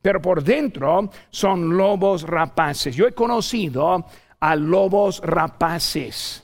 pero 0.08 0.22
por 0.22 0.42
dentro 0.42 1.10
son 1.32 1.76
lobos 1.76 2.24
rapaces. 2.24 2.96
Yo 2.96 3.08
he 3.08 3.12
conocido 3.12 4.06
a 4.40 4.56
lobos 4.56 5.20
rapaces. 5.22 6.44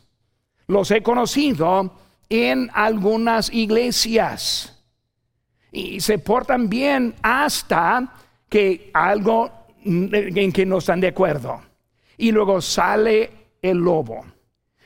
Los 0.68 0.92
he 0.92 1.02
conocido 1.02 1.96
en 2.28 2.70
algunas 2.74 3.54
iglesias. 3.54 4.84
Y 5.72 6.02
se 6.02 6.20
portan 6.20 6.68
bien 6.68 7.16
hasta 7.22 8.14
que 8.50 8.92
algo 8.94 9.50
en 9.86 10.52
que 10.52 10.66
no 10.66 10.80
están 10.80 11.00
de 11.00 11.08
acuerdo. 11.08 11.62
Y 12.18 12.34
luego 12.34 12.60
sale 12.60 13.32
el 13.62 13.78
lobo 13.78 14.26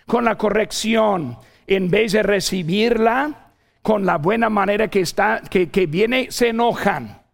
con 0.07 0.25
la 0.25 0.35
corrección. 0.35 1.37
En 1.67 1.91
vez 1.91 2.13
de 2.13 2.23
recibirla 2.23 3.51
con 3.83 4.07
la 4.07 4.17
buena 4.17 4.49
manera 4.49 4.87
que 4.87 5.01
está, 5.01 5.41
que, 5.47 5.69
que 5.69 5.85
viene, 5.85 6.31
se 6.31 6.49
enojan 6.49 7.27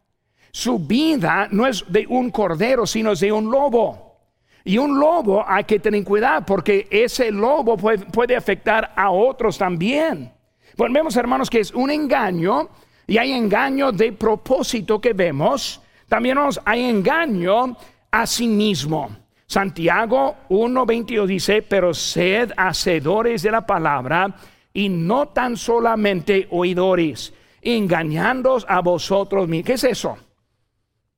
su 0.53 0.77
vida 0.77 1.47
no 1.49 1.65
es 1.65 1.83
de 1.91 2.05
un 2.07 2.29
cordero, 2.29 2.85
sino 2.85 3.13
es 3.13 3.19
de 3.19 3.31
un 3.31 3.49
lobo. 3.49 4.19
Y 4.63 4.77
un 4.77 4.99
lobo 4.99 5.43
hay 5.45 5.63
que 5.63 5.79
tener 5.79 6.03
cuidado 6.03 6.45
porque 6.45 6.87
ese 6.91 7.31
lobo 7.31 7.75
puede, 7.75 8.35
afectar 8.35 8.93
a 8.95 9.09
otros 9.09 9.57
también. 9.57 10.31
Pues 10.77 10.93
vemos, 10.93 11.17
hermanos, 11.17 11.49
que 11.49 11.59
es 11.59 11.71
un 11.71 11.89
engaño 11.89 12.69
y 13.07 13.17
hay 13.17 13.33
engaño 13.33 13.91
de 13.91 14.13
propósito 14.13 15.01
que 15.01 15.13
vemos. 15.13 15.81
También 16.07 16.37
hay 16.65 16.83
engaño 16.83 17.75
a 18.11 18.27
sí 18.27 18.47
mismo. 18.47 19.09
Santiago 19.53 20.37
1.22 20.49 21.27
dice, 21.27 21.61
pero 21.61 21.93
sed 21.93 22.51
hacedores 22.57 23.43
de 23.43 23.51
la 23.51 23.63
palabra 23.67 24.35
y 24.73 24.89
no 24.89 25.27
tan 25.27 25.57
solamente 25.57 26.47
oidores, 26.49 27.35
engañándoos 27.61 28.65
a 28.67 28.81
vosotros 28.81 29.47
mismos. 29.47 29.67
¿Qué 29.67 29.73
es 29.73 29.83
eso? 29.83 30.17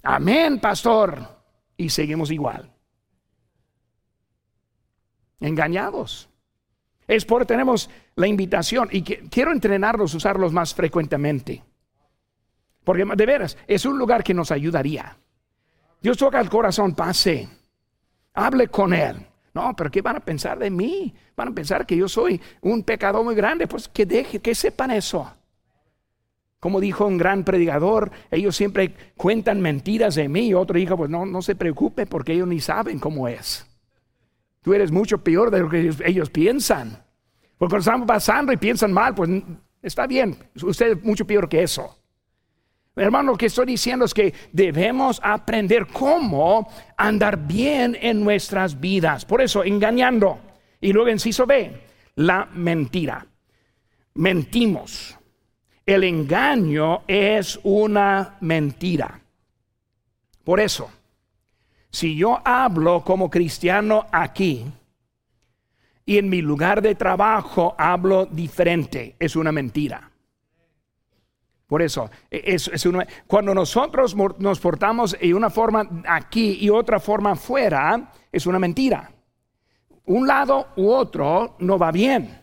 Amén, 0.04 0.60
pastor. 0.60 1.18
Y 1.78 1.88
seguimos 1.88 2.30
igual. 2.30 2.70
Engañados. 5.40 6.28
Es 7.08 7.24
por 7.24 7.46
tenemos 7.46 7.90
la 8.18 8.28
invitación 8.28 8.90
y 8.92 9.02
quiero 9.02 9.54
entrenarlos 9.54 10.14
usarlos 10.14 10.52
más 10.52 10.76
frecuentemente. 10.76 11.64
Porque 12.84 13.06
de 13.06 13.26
veras, 13.26 13.58
es 13.66 13.86
un 13.86 13.98
lugar 13.98 14.26
que 14.26 14.34
nos 14.34 14.52
ayudaría. 14.52 15.16
Dios 16.02 16.18
toca 16.18 16.42
el 16.42 16.50
corazón, 16.50 16.96
pase. 16.96 17.48
Hable 18.36 18.68
con 18.68 18.94
Él. 18.94 19.26
No, 19.54 19.74
pero 19.76 19.90
¿qué 19.90 20.02
van 20.02 20.18
a 20.18 20.20
pensar 20.20 20.60
de 20.60 20.70
mí? 20.70 21.14
Van 21.36 21.48
a 21.48 21.52
pensar 21.52 21.86
que 21.86 21.96
yo 21.96 22.10
soy 22.10 22.40
un 22.62 22.84
pecador 22.84 23.24
muy 23.24 23.36
grande. 23.36 23.68
Pues 23.68 23.88
que 23.88 24.06
deje, 24.06 24.40
que 24.40 24.54
sepan 24.54 24.92
eso. 24.92 25.32
Como 26.60 26.82
dijo 26.82 27.06
un 27.06 27.18
gran 27.18 27.44
predicador, 27.44 28.12
ellos 28.32 28.56
siempre 28.56 28.94
cuentan 29.16 29.62
mentiras 29.62 30.16
de 30.16 30.28
mí. 30.28 30.48
Y 30.48 30.54
otro 30.54 30.78
dijo, 30.78 30.98
pues 30.98 31.10
no, 31.10 31.26
no 31.26 31.42
se 31.42 31.56
preocupe 31.56 32.06
porque 32.06 32.34
ellos 32.34 32.48
ni 32.48 32.60
saben 32.60 33.00
cómo 33.00 33.28
es. 33.28 33.66
Tú 34.62 34.74
eres 34.74 34.92
mucho 34.92 35.20
peor 35.20 35.52
de 35.52 35.60
lo 35.60 35.70
que 35.70 35.92
ellos, 36.06 36.30
piensan. 36.32 37.04
Porque 37.58 37.72
cuando 37.72 37.78
están 37.78 38.06
pasando 38.06 38.52
y 38.52 38.58
piensan 38.58 38.92
mal, 38.92 39.16
pues 39.16 39.30
está 39.82 40.06
bien. 40.08 40.36
Usted 40.62 40.98
es 40.98 41.04
mucho 41.04 41.26
peor 41.26 41.48
que 41.48 41.64
eso. 41.64 41.96
Hermano, 42.96 43.34
lo 43.34 43.38
que 43.38 43.48
estoy 43.48 43.66
diciendo 43.66 44.06
es 44.06 44.14
que 44.14 44.34
debemos 44.54 45.20
aprender 45.22 45.88
cómo 45.88 46.70
andar 46.96 47.46
bien 47.46 47.98
en 48.00 48.24
nuestras 48.24 48.80
vidas. 48.80 49.26
Por 49.26 49.42
eso, 49.42 49.64
engañando. 49.66 50.40
Y 50.80 50.94
luego, 50.94 51.10
inciso 51.10 51.46
B, 51.46 51.82
la 52.16 52.48
mentira. 52.54 53.26
Mentimos. 54.14 55.18
El 55.86 56.06
engaño 56.06 57.04
es 57.08 57.60
una 57.64 58.38
mentira. 58.40 59.20
Por 60.44 60.60
eso, 60.60 60.90
si 61.90 62.16
yo 62.16 62.40
hablo 62.46 63.04
como 63.04 63.30
cristiano 63.30 64.06
aquí 64.12 64.66
y 66.06 66.18
en 66.18 66.30
mi 66.30 66.42
lugar 66.42 66.82
de 66.82 66.96
trabajo 66.96 67.76
hablo 67.78 68.26
diferente, 68.26 69.16
es 69.20 69.36
una 69.36 69.52
mentira. 69.52 70.12
Por 71.68 71.82
eso, 71.82 72.10
es, 72.30 72.70
cuando 73.26 73.54
nosotros 73.54 74.16
nos 74.38 74.60
portamos 74.60 75.18
en 75.20 75.36
una 75.36 75.50
forma 75.50 76.04
aquí 76.08 76.58
y 76.62 76.70
otra 76.70 77.00
forma 77.00 77.32
afuera, 77.32 78.12
es 78.32 78.46
una 78.46 78.60
mentira. 78.60 79.12
Un 80.06 80.28
lado 80.28 80.68
u 80.76 80.90
otro 80.90 81.56
no 81.60 81.80
va 81.80 81.92
bien. 81.92 82.42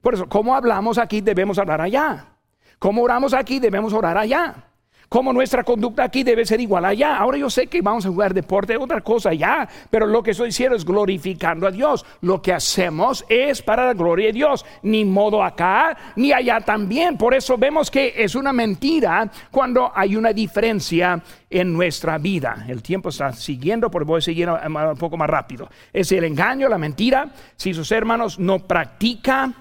Por 0.00 0.14
eso, 0.14 0.28
como 0.28 0.54
hablamos 0.54 0.98
aquí, 0.98 1.20
debemos 1.20 1.58
hablar 1.58 1.80
allá. 1.80 2.36
Como 2.78 3.02
oramos 3.02 3.34
aquí, 3.34 3.58
debemos 3.58 3.92
orar 3.92 4.16
allá. 4.16 4.69
Como 5.10 5.32
nuestra 5.32 5.64
conducta 5.64 6.04
aquí 6.04 6.22
debe 6.22 6.46
ser 6.46 6.60
igual 6.60 6.84
allá. 6.84 7.16
Ahora 7.16 7.36
yo 7.36 7.50
sé 7.50 7.66
que 7.66 7.82
vamos 7.82 8.06
a 8.06 8.08
jugar 8.08 8.32
deporte, 8.32 8.76
otra 8.76 9.00
cosa 9.00 9.30
allá, 9.30 9.68
pero 9.90 10.06
lo 10.06 10.22
que 10.22 10.30
estoy 10.30 10.46
diciendo 10.46 10.76
es 10.76 10.84
glorificando 10.84 11.66
a 11.66 11.72
Dios. 11.72 12.06
Lo 12.20 12.40
que 12.40 12.52
hacemos 12.52 13.24
es 13.28 13.60
para 13.60 13.86
la 13.86 13.94
gloria 13.94 14.28
de 14.28 14.32
Dios, 14.32 14.64
ni 14.84 15.04
modo 15.04 15.42
acá, 15.42 15.96
ni 16.14 16.32
allá 16.32 16.60
también. 16.60 17.18
Por 17.18 17.34
eso 17.34 17.58
vemos 17.58 17.90
que 17.90 18.14
es 18.16 18.36
una 18.36 18.52
mentira 18.52 19.28
cuando 19.50 19.90
hay 19.92 20.14
una 20.14 20.32
diferencia 20.32 21.20
en 21.50 21.72
nuestra 21.72 22.16
vida. 22.16 22.64
El 22.68 22.80
tiempo 22.80 23.08
está 23.08 23.32
siguiendo, 23.32 23.90
pero 23.90 24.06
voy 24.06 24.18
a 24.18 24.22
seguir 24.22 24.48
un 24.48 24.96
poco 24.96 25.16
más 25.16 25.28
rápido. 25.28 25.68
Es 25.92 26.12
el 26.12 26.22
engaño, 26.22 26.68
la 26.68 26.78
mentira. 26.78 27.28
Si 27.56 27.74
sus 27.74 27.90
hermanos 27.90 28.38
no 28.38 28.60
practican 28.60 29.54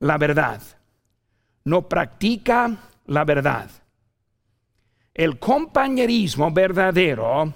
la 0.00 0.18
verdad 0.18 0.60
no 1.64 1.88
practica 1.88 2.76
la 3.06 3.24
verdad. 3.24 3.70
El 5.14 5.38
compañerismo 5.38 6.50
verdadero 6.50 7.52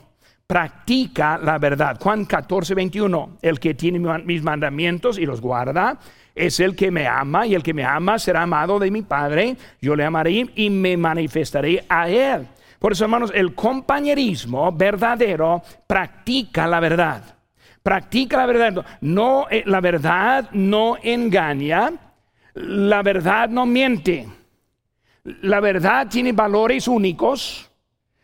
practica 0.47 1.39
la 1.39 1.59
verdad. 1.59 1.99
Juan 2.01 2.25
14, 2.25 2.75
21. 2.75 3.39
El 3.43 3.59
que 3.59 3.75
tiene 3.75 3.99
mis 4.25 4.43
mandamientos 4.43 5.19
y 5.19 5.27
los 5.27 5.41
guarda 5.41 5.99
es 6.35 6.61
el 6.61 6.77
que 6.77 6.91
me 6.91 7.07
ama 7.07 7.47
y 7.47 7.55
el 7.55 7.63
que 7.63 7.75
me 7.75 7.85
ama 7.85 8.19
será 8.19 8.43
amado 8.43 8.79
de 8.79 8.91
mi 8.91 9.03
Padre. 9.03 9.57
Yo 9.81 9.97
le 9.97 10.05
amaré 10.05 10.47
y 10.55 10.71
me 10.71 10.97
manifestaré 10.97 11.85
a 11.89 12.09
él. 12.09 12.47
Por 12.79 12.93
eso, 12.93 13.05
hermanos, 13.05 13.33
el 13.35 13.55
compañerismo 13.55 14.71
verdadero 14.73 15.63
practica 15.87 16.67
la 16.67 16.81
verdad. 16.81 17.23
Practica 17.83 18.37
la 18.37 18.47
verdad. 18.47 18.87
No, 19.01 19.47
eh, 19.51 19.63
la 19.65 19.81
verdad 19.81 20.51
no 20.53 20.97
engaña 21.03 21.93
la 22.57 23.03
verdad 23.03 23.49
no 23.49 23.67
miente. 23.67 24.27
La 25.43 25.61
verdad 25.61 26.07
tiene 26.09 26.33
valores 26.33 26.87
únicos. 26.89 27.71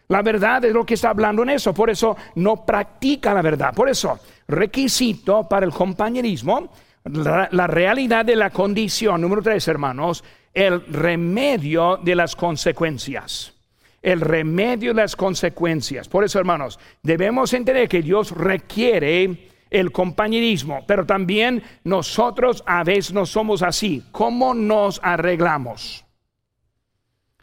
La 0.08 0.22
verdad 0.22 0.64
es 0.64 0.72
lo 0.72 0.84
que 0.84 0.94
está 0.94 1.10
hablando 1.10 1.42
en 1.42 1.50
eso. 1.50 1.72
Por 1.72 1.90
eso 1.90 2.16
no 2.36 2.64
practica 2.64 3.34
la 3.34 3.42
verdad. 3.42 3.74
Por 3.74 3.88
eso, 3.88 4.20
requisito 4.46 5.48
para 5.48 5.66
el 5.66 5.72
compañerismo, 5.72 6.70
la, 7.04 7.66
realidad 7.66 8.24
de 8.24 8.36
la 8.36 8.50
condición. 8.50 9.20
Número 9.20 9.42
tres, 9.42 9.66
hermanos, 9.68 10.22
el 10.54 10.84
remedio 10.86 11.96
de 11.96 12.14
las 12.14 12.36
consecuencias. 12.36 13.54
El 14.00 14.20
remedio 14.20 14.94
de 14.94 15.02
las 15.02 15.16
consecuencias. 15.16 16.08
Por 16.08 16.24
eso, 16.24 16.38
hermanos, 16.38 16.78
debemos 17.02 17.52
entender 17.52 17.88
que 17.88 18.02
Dios 18.02 18.32
requiere 18.32 19.48
el 19.70 19.90
compañerismo, 19.90 20.84
pero 20.86 21.06
también 21.06 21.62
nosotros 21.84 22.62
a 22.66 22.84
veces 22.84 23.12
no 23.12 23.24
somos 23.24 23.62
así. 23.62 24.04
¿Cómo 24.12 24.54
nos 24.54 25.00
arreglamos? 25.02 26.04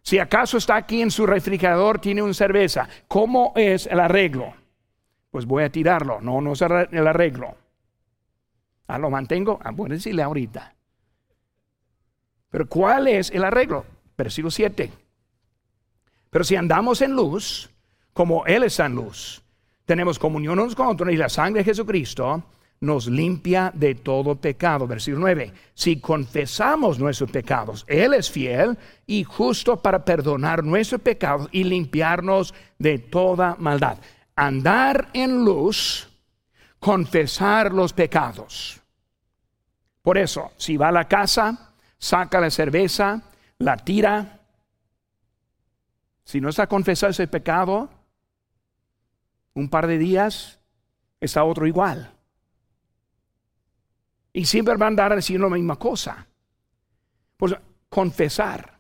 Si 0.10 0.18
acaso 0.18 0.58
está 0.58 0.76
aquí 0.76 1.04
en 1.04 1.12
su 1.12 1.28
refrigerador, 1.28 2.02
tiene 2.02 2.24
una 2.24 2.34
cerveza, 2.34 2.90
¿cómo 3.08 3.54
es 3.56 3.86
el 3.86 4.00
arreglo? 4.00 4.56
Pues 5.30 5.46
voy 5.46 5.64
a 5.64 5.72
tirarlo, 5.72 6.20
no, 6.20 6.42
no 6.42 6.54
es 6.54 6.62
el 6.64 7.08
arreglo. 7.08 7.56
Ah, 8.88 8.98
lo 8.98 9.12
mantengo, 9.12 9.60
ah, 9.64 9.70
a 9.70 9.88
decirle 9.88 10.24
ahorita. 10.24 10.74
Pero 12.50 12.68
¿cuál 12.68 13.08
es 13.08 13.30
el 13.30 13.44
arreglo? 13.44 13.86
Versículo 14.18 14.50
7. 14.50 14.92
Pero 16.32 16.44
si 16.44 16.56
andamos 16.56 17.04
en 17.04 17.14
luz, 17.14 17.70
como 18.12 18.48
Él 18.48 18.64
está 18.64 18.88
en 18.88 18.96
luz, 18.96 19.44
tenemos 19.86 20.18
comunión 20.18 20.58
unos 20.58 20.74
con 20.74 20.88
otros 20.88 21.14
y 21.14 21.18
la 21.18 21.30
sangre 21.30 21.60
de 21.60 21.66
Jesucristo 21.66 22.44
nos 22.82 23.08
limpia 23.08 23.72
de 23.74 23.96
todo 23.96 24.36
pecado. 24.36 24.88
Versículo 24.88 25.22
9. 25.22 25.54
Si 25.74 26.00
confesamos 26.00 27.00
nuestros 27.00 27.30
pecados, 27.32 27.86
Él 27.88 28.14
es 28.14 28.32
fiel 28.32 28.78
y 29.06 29.24
justo 29.24 29.82
para 29.82 30.06
perdonar 30.06 30.64
nuestros 30.64 31.02
pecados 31.02 31.50
y 31.52 31.64
limpiarnos 31.64 32.54
de 32.78 33.00
toda 33.00 33.56
maldad. 33.60 33.98
Andar 34.36 35.10
en 35.14 35.44
luz, 35.44 36.10
confesar 36.80 37.74
los 37.74 37.94
pecados. 37.94 38.82
Por 40.02 40.18
eso, 40.18 40.52
si 40.58 40.78
va 40.78 40.88
a 40.88 40.94
la 40.94 41.08
casa, 41.08 41.74
saca 41.98 42.40
la 42.40 42.50
cerveza, 42.50 43.22
la 43.58 43.78
tira. 43.78 44.40
Si 46.24 46.40
no 46.40 46.50
está 46.50 46.68
confesado 46.68 47.12
ese 47.12 47.28
pecado, 47.28 47.90
un 49.54 49.70
par 49.70 49.88
de 49.88 49.98
días 49.98 50.60
está 51.20 51.44
otro 51.44 51.68
igual. 51.68 52.14
Y 54.40 54.46
siempre 54.46 54.74
van 54.76 54.84
a 54.84 54.88
andar 54.88 55.16
diciendo 55.18 55.50
la 55.50 55.56
misma 55.58 55.76
cosa. 55.76 56.26
Pues 57.36 57.54
confesar. 57.90 58.80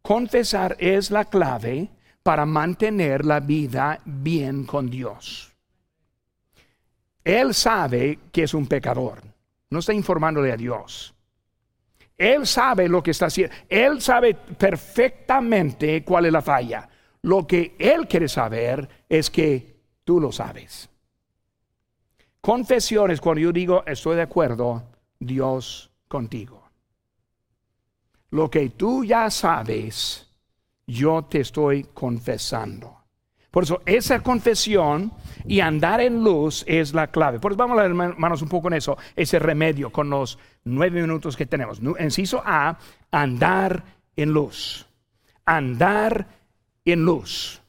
Confesar 0.00 0.76
es 0.78 1.10
la 1.10 1.24
clave 1.24 1.90
para 2.22 2.46
mantener 2.46 3.24
la 3.24 3.40
vida 3.40 3.98
bien 4.04 4.64
con 4.64 4.88
Dios. 4.88 5.52
Él 7.24 7.54
sabe 7.54 8.20
que 8.30 8.44
es 8.44 8.54
un 8.54 8.68
pecador. 8.68 9.20
No 9.68 9.80
está 9.80 9.92
informándole 9.92 10.52
a 10.52 10.56
Dios. 10.56 11.12
Él 12.16 12.46
sabe 12.46 12.88
lo 12.88 13.02
que 13.02 13.10
está 13.10 13.26
haciendo. 13.26 13.52
Él 13.68 14.00
sabe 14.00 14.34
perfectamente 14.34 16.04
cuál 16.04 16.26
es 16.26 16.32
la 16.32 16.42
falla. 16.42 16.88
Lo 17.22 17.48
que 17.48 17.74
Él 17.80 18.06
quiere 18.06 18.28
saber 18.28 18.88
es 19.08 19.28
que 19.28 19.74
tú 20.04 20.20
lo 20.20 20.30
sabes. 20.30 20.88
Confesiones, 22.46 23.20
cuando 23.20 23.40
yo 23.40 23.50
digo 23.50 23.82
estoy 23.88 24.14
de 24.14 24.22
acuerdo, 24.22 24.84
Dios 25.18 25.90
contigo. 26.06 26.62
Lo 28.30 28.48
que 28.48 28.70
tú 28.70 29.04
ya 29.04 29.28
sabes, 29.30 30.32
yo 30.86 31.24
te 31.24 31.40
estoy 31.40 31.88
confesando. 31.92 32.98
Por 33.50 33.64
eso 33.64 33.82
esa 33.84 34.22
confesión 34.22 35.12
y 35.44 35.58
andar 35.58 36.00
en 36.00 36.22
luz 36.22 36.62
es 36.68 36.94
la 36.94 37.08
clave. 37.08 37.40
Por 37.40 37.50
eso 37.50 37.58
vamos 37.58 37.80
a 37.80 37.82
ver, 37.82 37.90
hermanos, 37.90 38.42
un 38.42 38.48
poco 38.48 38.68
en 38.68 38.74
eso, 38.74 38.96
ese 39.16 39.40
remedio 39.40 39.90
con 39.90 40.08
los 40.08 40.38
nueve 40.62 41.02
minutos 41.02 41.36
que 41.36 41.46
tenemos. 41.46 41.80
Enciso 41.98 42.40
A, 42.46 42.78
andar 43.10 43.82
en 44.14 44.30
luz. 44.30 44.86
Andar 45.44 46.28
en 46.84 47.04
luz. 47.04 47.60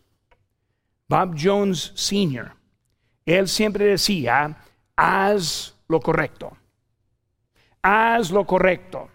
Bob 1.07 1.35
Jones 1.35 1.93
Sr., 1.95 2.51
él 3.25 3.47
siempre 3.49 3.83
decía, 3.83 4.55
haz 4.97 5.75
lo 5.87 6.01
correcto. 6.01 6.57
Haz 7.81 8.31
lo 8.31 8.45
correcto. 8.45 9.09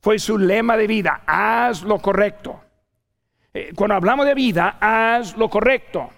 Fue 0.00 0.18
su 0.18 0.36
lema 0.36 0.76
de 0.76 0.86
vida, 0.86 1.22
haz 1.26 1.82
lo 1.82 1.98
correcto. 2.00 2.60
Eh, 3.54 3.72
cuando 3.74 3.94
hablamos 3.94 4.26
de 4.26 4.34
vida, 4.34 4.76
haz 4.80 5.36
lo 5.36 5.48
correcto. 5.48 6.10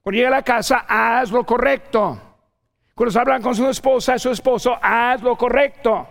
Cuando 0.00 0.16
llega 0.16 0.28
a 0.28 0.38
la 0.38 0.42
casa, 0.42 0.84
haz 0.88 1.30
lo 1.30 1.44
correcto. 1.44 2.18
Cuando 2.94 3.10
se 3.10 3.18
hablan 3.18 3.42
con 3.42 3.54
su 3.54 3.68
esposa, 3.68 4.18
su 4.18 4.30
esposo, 4.30 4.78
haz 4.80 5.22
lo 5.22 5.36
correcto. 5.36 6.06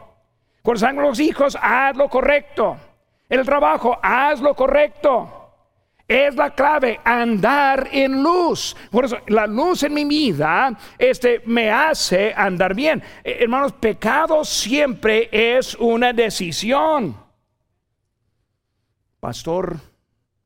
Cuando 0.62 0.76
están 0.78 0.96
los 0.98 1.20
hijos, 1.20 1.58
haz 1.60 1.96
lo 1.96 2.10
correcto. 2.10 2.78
En 3.30 3.40
el 3.40 3.46
trabajo, 3.46 3.98
haz 4.02 4.42
lo 4.42 4.54
correcto. 4.54 5.41
Es 6.12 6.36
la 6.36 6.54
clave, 6.54 7.00
andar 7.06 7.88
en 7.90 8.22
luz. 8.22 8.76
Por 8.90 9.06
eso, 9.06 9.20
la 9.28 9.48
luz 9.48 9.84
en 9.84 9.94
mi 9.94 10.04
vida 10.04 10.78
este, 10.98 11.42
me 11.46 11.72
hace 11.72 12.34
andar 12.36 12.76
bien. 12.76 13.02
Eh, 13.24 13.38
hermanos, 13.40 13.72
pecado 13.72 14.44
siempre 14.44 15.30
es 15.32 15.74
una 15.76 16.12
decisión. 16.12 17.16
Pastor, 19.22 19.80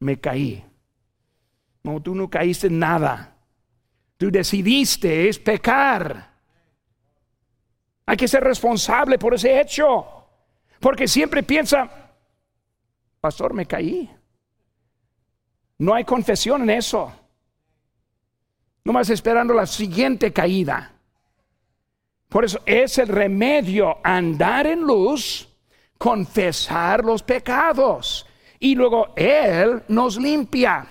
me 0.01 0.19
caí. 0.19 0.63
No, 1.81 1.99
tú 1.99 2.13
no 2.13 2.29
caíste 2.29 2.67
en 2.67 2.77
nada. 2.77 3.35
Tú 4.17 4.29
decidiste 4.29 5.27
es 5.27 5.39
pecar. 5.39 6.29
Hay 8.05 8.17
que 8.17 8.27
ser 8.27 8.43
responsable 8.43 9.17
por 9.17 9.33
ese 9.33 9.59
hecho. 9.59 10.27
Porque 10.79 11.07
siempre 11.07 11.41
piensa, 11.41 11.89
pastor, 13.19 13.55
me 13.55 13.65
caí. 13.65 14.15
No 15.77 15.93
hay 15.93 16.03
confesión 16.03 16.63
en 16.63 16.69
eso. 16.71 17.11
No 18.83 18.93
más 18.93 19.09
esperando 19.09 19.53
la 19.53 19.65
siguiente 19.65 20.31
caída. 20.31 20.93
Por 22.29 22.45
eso 22.45 22.59
es 22.65 22.97
el 22.97 23.07
remedio 23.07 23.97
andar 24.03 24.67
en 24.67 24.81
luz, 24.81 25.47
confesar 25.97 27.03
los 27.03 27.23
pecados 27.23 28.25
y 28.59 28.75
luego 28.75 29.13
Él 29.15 29.83
nos 29.87 30.17
limpia. 30.17 30.85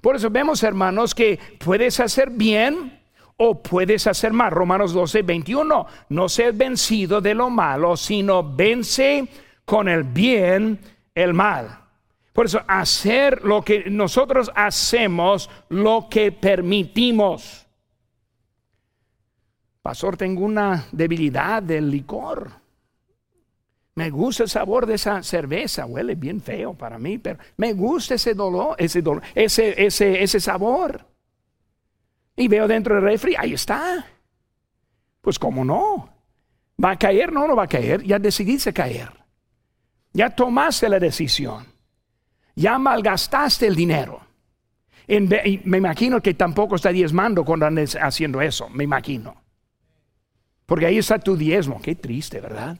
Por 0.00 0.16
eso 0.16 0.30
vemos, 0.30 0.62
hermanos, 0.62 1.14
que 1.14 1.38
puedes 1.58 1.98
hacer 2.00 2.30
bien 2.30 3.00
o 3.36 3.62
puedes 3.62 4.06
hacer 4.06 4.32
mal. 4.32 4.50
Romanos 4.50 4.92
12, 4.92 5.22
21. 5.22 5.86
No 6.08 6.28
ser 6.28 6.52
vencido 6.52 7.20
de 7.20 7.34
lo 7.34 7.50
malo, 7.50 7.96
sino 7.96 8.42
vence 8.54 9.26
con 9.64 9.88
el 9.88 10.04
bien 10.04 10.78
el 11.14 11.34
mal. 11.34 11.85
Por 12.36 12.44
eso, 12.44 12.60
hacer 12.68 13.44
lo 13.44 13.62
que 13.62 13.88
nosotros 13.88 14.52
hacemos, 14.54 15.48
lo 15.70 16.06
que 16.10 16.32
permitimos. 16.32 17.66
Pastor, 19.80 20.18
tengo 20.18 20.44
una 20.44 20.84
debilidad 20.92 21.62
del 21.62 21.90
licor. 21.90 22.50
Me 23.94 24.10
gusta 24.10 24.42
el 24.42 24.50
sabor 24.50 24.84
de 24.84 24.96
esa 24.96 25.22
cerveza, 25.22 25.86
huele 25.86 26.14
bien 26.14 26.42
feo 26.42 26.74
para 26.74 26.98
mí, 26.98 27.16
pero 27.16 27.38
me 27.56 27.72
gusta 27.72 28.16
ese 28.16 28.34
dolor, 28.34 28.76
ese 28.78 29.00
dolor, 29.00 29.22
ese, 29.34 29.86
ese, 29.86 30.22
ese 30.22 30.38
sabor. 30.38 31.06
Y 32.36 32.48
veo 32.48 32.68
dentro 32.68 32.96
del 32.96 33.04
refri, 33.04 33.34
ahí 33.34 33.54
está. 33.54 34.04
Pues 35.22 35.38
cómo 35.38 35.64
no. 35.64 36.10
¿Va 36.84 36.90
a 36.90 36.98
caer? 36.98 37.32
No, 37.32 37.48
no 37.48 37.56
va 37.56 37.62
a 37.62 37.66
caer. 37.66 38.02
Ya 38.02 38.18
decidiste 38.18 38.74
caer. 38.74 39.08
Ya 40.12 40.28
tomaste 40.28 40.86
la 40.90 40.98
decisión 40.98 41.75
ya 42.56 42.78
malgastaste 42.78 43.66
el 43.66 43.76
dinero. 43.76 44.20
me 45.06 45.76
imagino 45.76 46.20
que 46.20 46.34
tampoco 46.34 46.74
está 46.74 46.90
diezmando 46.90 47.44
cuando 47.44 47.66
andes 47.66 47.96
haciendo 48.00 48.40
eso, 48.40 48.68
me 48.70 48.82
imagino. 48.82 49.36
Porque 50.64 50.86
ahí 50.86 50.98
está 50.98 51.18
tu 51.18 51.36
diezmo. 51.36 51.80
Qué 51.80 51.94
triste, 51.94 52.40
¿verdad? 52.40 52.76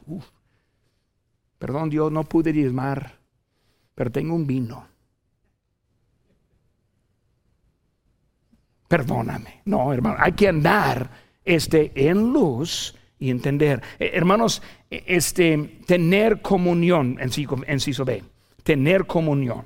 Perdón, 1.59 1.89
Dios, 1.89 2.11
no 2.11 2.25
pude 2.25 2.53
diezmar, 2.53 3.13
pero 3.95 4.11
tengo 4.11 4.35
un 4.35 4.47
vino. 4.47 4.89
Perdóname. 8.89 9.63
No, 9.67 9.93
hermano, 9.93 10.17
hay 10.19 10.33
que 10.33 10.49
andar 10.49 11.11
este, 11.45 11.93
en 12.09 12.33
luz 12.33 12.95
y 13.19 13.31
entender. 13.31 13.83
Eh, 13.99 14.11
hermanos, 14.15 14.63
e, 14.91 15.05
este, 15.07 15.81
tener 15.87 16.41
comunión 16.41 17.19
en, 17.21 17.31
en 17.67 18.05
B 18.05 18.36
tener 18.67 19.07
comunión. 19.07 19.65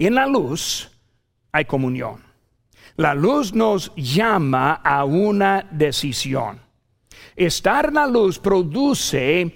En 0.00 0.16
la 0.16 0.26
luz 0.26 0.90
hay 1.52 1.64
comunión. 1.64 2.20
La 2.96 3.14
luz 3.14 3.54
nos 3.54 3.94
llama 3.94 4.72
a 4.72 5.04
una 5.04 5.64
decisión. 5.70 6.60
Estar 7.36 7.86
en 7.86 7.94
la 7.94 8.08
luz 8.08 8.40
produce 8.40 9.54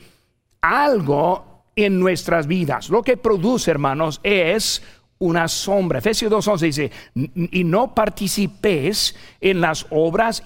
algo 0.60 1.64
en 1.74 1.98
nuestras 1.98 2.46
vidas. 2.46 2.90
Lo 2.90 3.02
que 3.02 3.16
produce, 3.16 3.72
hermanos, 3.72 4.20
es 4.22 4.84
una 5.18 5.48
sombra. 5.48 5.98
Efesios 5.98 6.30
2.11 6.30 6.60
dice, 6.60 6.92
y 7.50 7.64
no 7.64 7.92
participes 7.92 9.16
en 9.40 9.60
las 9.60 9.84
obras 9.90 10.44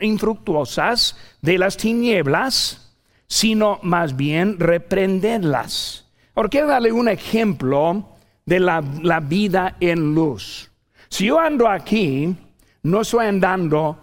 infructuosas 0.00 1.16
de 1.40 1.56
las 1.56 1.76
tinieblas, 1.76 2.96
sino 3.28 3.78
más 3.84 4.16
bien 4.16 4.58
reprenderlas. 4.58 6.01
Ahora 6.34 6.48
quiero 6.48 6.66
darle 6.66 6.92
un 6.92 7.08
ejemplo 7.08 8.16
de 8.46 8.60
la, 8.60 8.80
vida 9.20 9.76
en 9.80 10.14
luz. 10.14 10.70
Si 11.08 11.26
yo 11.26 11.38
ando 11.38 11.68
aquí, 11.68 12.34
no 12.82 13.02
estoy 13.02 13.26
andando 13.26 13.98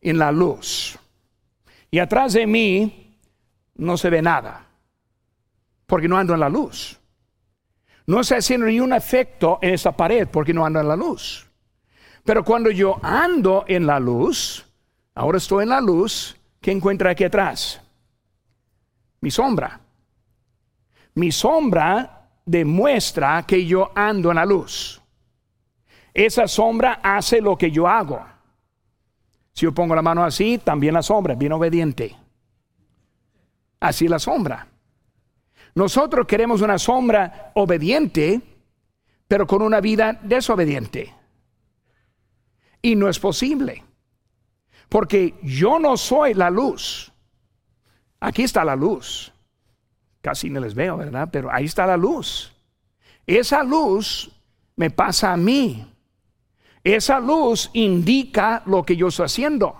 en 0.00 0.18
la 0.18 0.32
luz. 0.32 0.98
Y 1.90 1.98
atrás 2.00 2.32
de 2.32 2.46
mí 2.46 3.16
no 3.76 3.96
se 3.96 4.10
ve 4.10 4.20
nada, 4.20 4.66
porque 5.86 6.08
no 6.08 6.18
ando 6.18 6.34
en 6.34 6.40
la 6.40 6.48
luz. 6.48 6.98
No 8.06 8.20
estoy 8.20 8.38
haciendo 8.38 8.66
ni 8.66 8.80
un 8.80 8.92
efecto 8.92 9.58
en 9.62 9.74
esa 9.74 9.92
pared 9.92 10.26
porque 10.28 10.52
no 10.52 10.64
ando 10.64 10.80
en 10.80 10.88
la 10.88 10.96
luz. 10.96 11.46
Pero 12.24 12.44
cuando 12.44 12.70
yo 12.70 12.98
ando 13.02 13.64
en 13.68 13.86
la 13.86 14.00
luz, 14.00 14.66
ahora 15.14 15.38
estoy 15.38 15.62
en 15.62 15.70
la 15.70 15.80
luz, 15.80 16.36
¿qué 16.60 16.72
encuentra 16.72 17.10
aquí 17.10 17.24
atrás? 17.24 17.80
Mi 19.20 19.30
sombra. 19.30 19.80
Mi 21.18 21.32
sombra 21.32 22.28
demuestra 22.46 23.42
que 23.44 23.66
yo 23.66 23.90
ando 23.92 24.30
en 24.30 24.36
la 24.36 24.46
luz. 24.46 25.02
esa 26.14 26.46
sombra 26.46 27.00
hace 27.02 27.40
lo 27.40 27.58
que 27.58 27.72
yo 27.72 27.88
hago. 27.88 28.24
Si 29.52 29.66
yo 29.66 29.74
pongo 29.74 29.96
la 29.96 30.02
mano 30.02 30.22
así, 30.22 30.58
también 30.58 30.94
la 30.94 31.02
sombra, 31.02 31.34
bien 31.34 31.50
obediente. 31.50 32.16
Así 33.80 34.06
la 34.06 34.20
sombra. 34.20 34.68
Nosotros 35.74 36.24
queremos 36.24 36.60
una 36.60 36.78
sombra 36.78 37.50
obediente, 37.56 38.40
pero 39.26 39.44
con 39.44 39.62
una 39.62 39.80
vida 39.80 40.20
desobediente. 40.22 41.12
Y 42.80 42.94
no 42.94 43.08
es 43.08 43.18
posible. 43.18 43.84
Porque 44.88 45.34
yo 45.42 45.80
no 45.80 45.96
soy 45.96 46.34
la 46.34 46.48
luz. 46.48 47.12
Aquí 48.20 48.44
está 48.44 48.64
la 48.64 48.76
luz. 48.76 49.32
Casi 50.20 50.50
no 50.50 50.60
les 50.60 50.74
veo, 50.74 50.96
¿verdad? 50.96 51.28
Pero 51.30 51.50
ahí 51.52 51.64
está 51.64 51.86
la 51.86 51.96
luz. 51.96 52.52
Esa 53.26 53.62
luz 53.62 54.30
me 54.76 54.90
pasa 54.90 55.32
a 55.32 55.36
mí. 55.36 55.86
Esa 56.82 57.20
luz 57.20 57.70
indica 57.74 58.62
lo 58.66 58.82
que 58.82 58.96
yo 58.96 59.08
estoy 59.08 59.26
haciendo. 59.26 59.76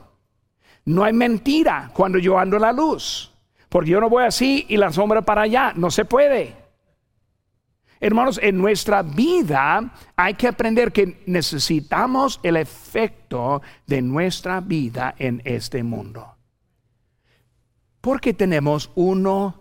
No 0.85 1.05
hay 1.05 1.13
mentira 1.13 1.91
cuando 1.95 2.19
yo 2.19 2.39
ando 2.39 2.57
en 2.57 2.63
la 2.63 2.73
luz. 2.73 3.33
Porque 3.69 3.91
yo 3.91 4.01
no 4.01 4.09
voy 4.09 4.25
así 4.25 4.67
y 4.69 4.77
la 4.77 4.93
sombra 4.93 5.23
para 5.23 5.43
allá. 5.43 5.73
No 5.75 5.91
se 5.91 6.05
puede. 6.05 6.57
Hermanos, 8.01 8.39
en 8.43 8.57
nuestra 8.59 9.03
vida 9.03 9.93
hay 10.15 10.35
que 10.35 10.49
aprender 10.49 10.93
que 10.93 11.23
necesitamos 11.27 12.39
el 12.43 12.57
efecto 12.57 13.61
de 13.87 14.03
nuestra 14.03 14.61
vida 14.61 15.15
en 15.19 15.43
este 15.45 15.83
mundo. 15.83 16.37
Porque 18.01 18.35
tenemos 18.35 18.91
uno 18.95 19.58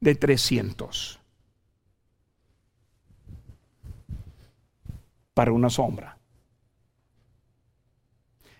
de 0.00 0.14
300 0.14 1.18
para 5.34 5.52
una 5.52 5.68
sombra. 5.68 6.18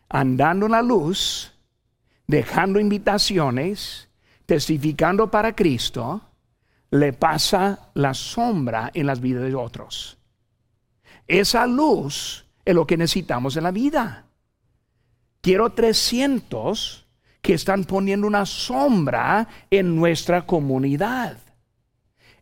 Andando 0.08 0.66
en 0.66 0.72
la 0.72 0.82
luz, 0.82 1.52
dejando 2.26 2.78
invitaciones, 2.78 4.08
testificando 4.44 5.30
para 5.30 5.54
Cristo, 5.54 6.22
le 6.90 7.12
pasa 7.12 7.90
la 7.94 8.14
sombra 8.14 8.90
en 8.94 9.06
las 9.06 9.20
vidas 9.20 9.44
de 9.44 9.54
otros. 9.54 10.18
Esa 11.26 11.66
luz 11.66 12.46
es 12.64 12.74
lo 12.74 12.86
que 12.86 12.96
necesitamos 12.96 13.56
en 13.56 13.64
la 13.64 13.70
vida. 13.70 14.26
Quiero 15.40 15.70
300 15.70 17.05
que 17.46 17.54
están 17.54 17.84
poniendo 17.84 18.26
una 18.26 18.44
sombra 18.44 19.46
en 19.70 19.94
nuestra 19.94 20.44
comunidad. 20.44 21.38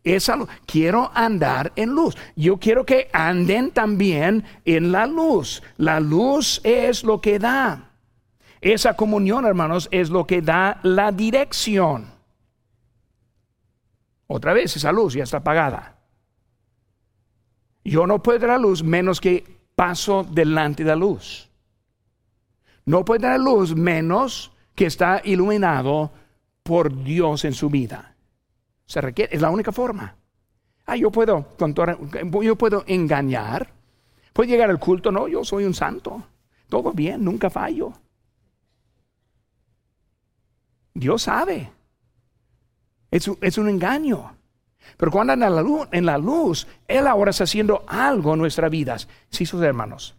Esa, 0.03 0.39
quiero 0.65 1.11
andar 1.13 1.75
en 1.77 1.91
luz. 1.91 2.17
Yo 2.37 2.57
quiero 2.57 2.87
que 2.87 3.11
anden 3.13 3.71
también 3.71 4.45
en 4.65 4.93
la 4.93 5.07
luz. 5.07 5.63
La 5.77 6.01
luz 6.01 6.59
es 6.65 7.05
lo 7.05 7.21
que 7.21 7.39
da. 7.39 7.91
Esa 8.63 8.97
comunión, 8.97 9.45
hermanos, 9.45 9.91
es 9.91 10.09
lo 10.09 10.27
que 10.27 10.41
da 10.41 10.81
la 10.83 11.13
dirección. 11.13 12.11
Otra 14.27 14.55
vez, 14.55 14.75
esa 14.75 14.91
luz 14.91 15.13
ya 15.13 15.25
está 15.25 15.37
apagada. 15.37 15.99
Yo 17.85 18.07
no 18.07 18.23
puedo 18.23 18.47
dar 18.47 18.59
luz 18.59 18.83
menos 18.83 19.21
que 19.21 19.45
paso 19.75 20.25
delante 20.25 20.83
de 20.83 20.89
la 20.89 20.97
luz. 20.97 21.51
No 22.87 23.05
puedo 23.05 23.29
dar 23.29 23.39
luz 23.39 23.77
menos 23.77 24.51
que 24.75 24.87
está 24.87 25.21
iluminado 25.25 26.11
por 26.63 27.05
Dios 27.05 27.45
en 27.45 27.55
su 27.55 27.71
vida. 27.71 28.15
Se 28.87 29.01
requiere, 29.01 29.35
es 29.35 29.41
la 29.41 29.51
única 29.51 29.73
forma. 29.73 30.17
Ah, 30.87 30.97
yo 30.97 31.11
puedo, 31.11 31.57
yo 32.43 32.57
puedo 32.57 32.85
engañar. 32.87 33.73
Puedo 34.33 34.49
llegar 34.49 34.69
al 34.69 34.79
culto, 34.79 35.13
no, 35.13 35.29
yo 35.29 35.45
soy 35.45 35.65
un 35.65 35.75
santo. 35.75 36.23
Todo 36.69 36.93
bien, 36.93 37.25
nunca 37.25 37.49
fallo. 37.51 37.93
Dios 40.93 41.23
sabe. 41.23 41.71
Es, 43.11 43.31
es 43.41 43.59
un 43.59 43.69
engaño. 43.69 44.37
Pero 44.97 45.11
cuando 45.11 45.33
anda 45.33 45.47
en 45.47 45.55
la, 45.55 45.63
luz, 45.63 45.89
en 45.93 46.07
la 46.07 46.19
luz, 46.19 46.67
Él 46.87 47.07
ahora 47.07 47.31
está 47.31 47.45
haciendo 47.45 47.85
algo 47.87 48.35
en 48.35 48.41
nuestras 48.41 48.71
vidas. 48.71 49.09
Sí, 49.31 49.47
sus 49.47 49.63
hermanos. 49.63 50.15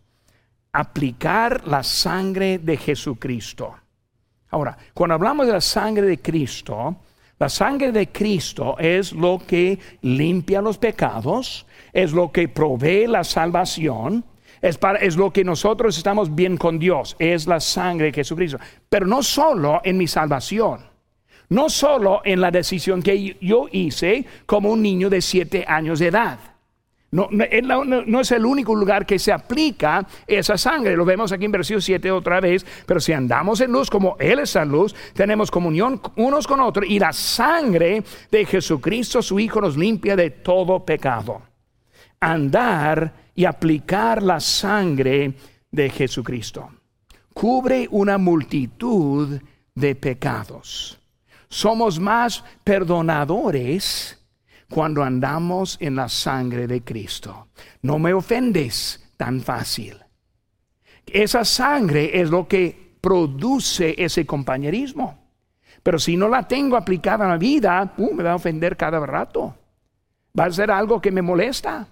Aplicar 0.71 1.67
la 1.67 1.83
sangre 1.83 2.57
de 2.57 2.77
Jesucristo. 2.77 3.75
Ahora, 4.55 4.77
cuando 4.93 5.15
hablamos 5.15 5.47
de 5.47 5.51
la 5.51 5.59
sangre 5.59 6.07
de 6.07 6.21
Cristo, 6.21 6.95
la 7.37 7.49
sangre 7.49 7.91
de 7.91 8.07
Cristo 8.07 8.77
es 8.79 9.11
lo 9.11 9.41
que 9.45 9.77
limpia 10.03 10.61
los 10.61 10.77
pecados, 10.77 11.65
es 11.91 12.13
lo 12.13 12.31
que 12.31 12.47
provee 12.47 13.05
la 13.05 13.25
salvación, 13.25 14.23
es, 14.61 14.77
para, 14.77 14.99
es, 14.99 15.17
lo 15.17 15.33
que 15.33 15.43
nosotros 15.43 15.97
estamos 15.97 16.33
bien 16.33 16.55
con 16.55 16.79
Dios, 16.79 17.17
es 17.19 17.47
la 17.47 17.59
sangre 17.59 18.05
de 18.05 18.13
Jesucristo. 18.13 18.57
Pero 18.87 19.05
no 19.05 19.21
solo 19.23 19.81
en 19.83 19.97
mi 19.97 20.07
salvación, 20.07 20.85
no 21.49 21.67
solo 21.69 22.21
en 22.23 22.39
la 22.39 22.49
decisión 22.49 23.03
que 23.03 23.35
yo 23.41 23.67
hice 23.73 24.25
como 24.45 24.69
un 24.69 24.81
niño 24.81 25.09
de 25.09 25.21
siete 25.21 25.65
años 25.67 25.99
de 25.99 26.07
edad. 26.07 26.39
No, 27.15 27.29
es 28.19 28.31
el 28.31 28.45
único 28.45 28.75
lugar 28.75 29.05
que 29.05 29.17
se 29.17 29.31
aplica 29.31 30.05
esa 30.27 30.57
sangre. 30.57 30.97
Lo 30.97 31.05
vemos 31.05 31.31
aquí 31.31 31.45
en 31.45 31.51
versículo 31.53 31.79
7 31.79 32.11
otra 32.11 32.41
vez. 32.41 32.65
Pero 32.85 32.99
si 32.99 33.13
andamos 33.13 33.61
en 33.61 33.71
luz 33.71 33.89
como 33.89 34.17
Él 34.19 34.39
está 34.39 34.63
en 34.63 34.69
luz, 34.69 34.93
tenemos 35.13 35.49
comunión 35.49 36.01
unos 36.17 36.45
con 36.45 36.59
otros 36.59 36.85
y 36.89 36.99
la 36.99 37.13
sangre 37.13 38.03
de 38.29 38.45
Jesucristo, 38.45 39.21
su 39.21 39.39
Hijo, 39.39 39.61
nos 39.61 39.77
limpia 39.77 40.17
de 40.17 40.29
todo 40.29 40.83
pecado. 40.83 41.41
Andar 42.19 43.13
y 43.33 43.45
aplicar 43.45 44.21
la 44.21 44.41
sangre 44.41 45.33
de 45.71 45.89
Jesucristo 45.89 46.69
cubre 47.33 47.87
una 47.91 48.17
multitud 48.17 49.41
de 49.73 49.95
pecados. 49.95 50.97
Somos 51.49 51.99
más 51.99 52.43
perdonadores 52.63 54.24
cuando 54.69 55.03
andamos 55.03 55.77
en 55.79 55.95
la 55.95 56.09
sangre 56.09 56.67
de 56.67 56.83
Cristo. 56.83 57.47
No 57.81 57.99
me 57.99 58.13
ofendes 58.13 59.11
tan 59.17 59.41
fácil. 59.41 59.97
Esa 61.05 61.45
sangre 61.45 62.19
es 62.19 62.29
lo 62.29 62.47
que 62.47 62.97
produce 62.99 63.95
ese 63.97 64.25
compañerismo. 64.25 65.25
Pero 65.83 65.99
si 65.99 66.17
no 66.17 66.27
la 66.27 66.47
tengo 66.47 66.77
aplicada 66.77 67.25
en 67.25 67.31
la 67.31 67.37
vida, 67.37 67.93
me 67.97 68.23
va 68.23 68.31
a 68.31 68.35
ofender 68.35 68.75
cada 68.75 68.99
rato. 69.05 69.55
Va 70.37 70.45
a 70.45 70.51
ser 70.51 70.71
algo 70.71 70.99
que 70.99 71.11
me 71.11 71.21
molesta. 71.21 71.87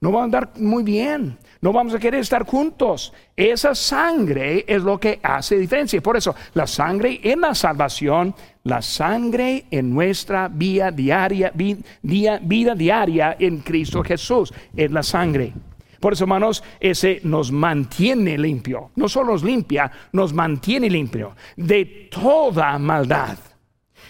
No 0.00 0.12
va 0.12 0.20
a 0.20 0.24
andar 0.24 0.52
muy 0.56 0.84
bien. 0.84 1.38
No 1.60 1.72
vamos 1.72 1.92
a 1.92 1.98
querer 1.98 2.20
estar 2.20 2.46
juntos. 2.46 3.12
Esa 3.34 3.74
sangre 3.74 4.64
es 4.68 4.82
lo 4.82 4.98
que 5.00 5.18
hace 5.22 5.58
diferencia. 5.58 6.00
Por 6.00 6.16
eso, 6.16 6.34
la 6.54 6.68
sangre 6.68 7.20
en 7.22 7.40
la 7.40 7.54
salvación, 7.54 8.32
la 8.62 8.80
sangre 8.80 9.66
en 9.70 9.92
nuestra 9.92 10.46
vida 10.46 10.92
diaria, 10.92 11.50
vida 11.52 12.74
diaria 12.76 13.36
en 13.40 13.58
Cristo 13.58 14.04
Jesús, 14.04 14.54
es 14.76 14.90
la 14.92 15.02
sangre. 15.02 15.52
Por 15.98 16.12
eso, 16.12 16.24
hermanos, 16.24 16.62
ese 16.78 17.20
nos 17.24 17.50
mantiene 17.50 18.38
limpio. 18.38 18.92
No 18.94 19.08
solo 19.08 19.32
nos 19.32 19.42
limpia, 19.42 19.90
nos 20.12 20.32
mantiene 20.32 20.88
limpio 20.88 21.34
de 21.56 22.08
toda 22.08 22.78
maldad. 22.78 23.36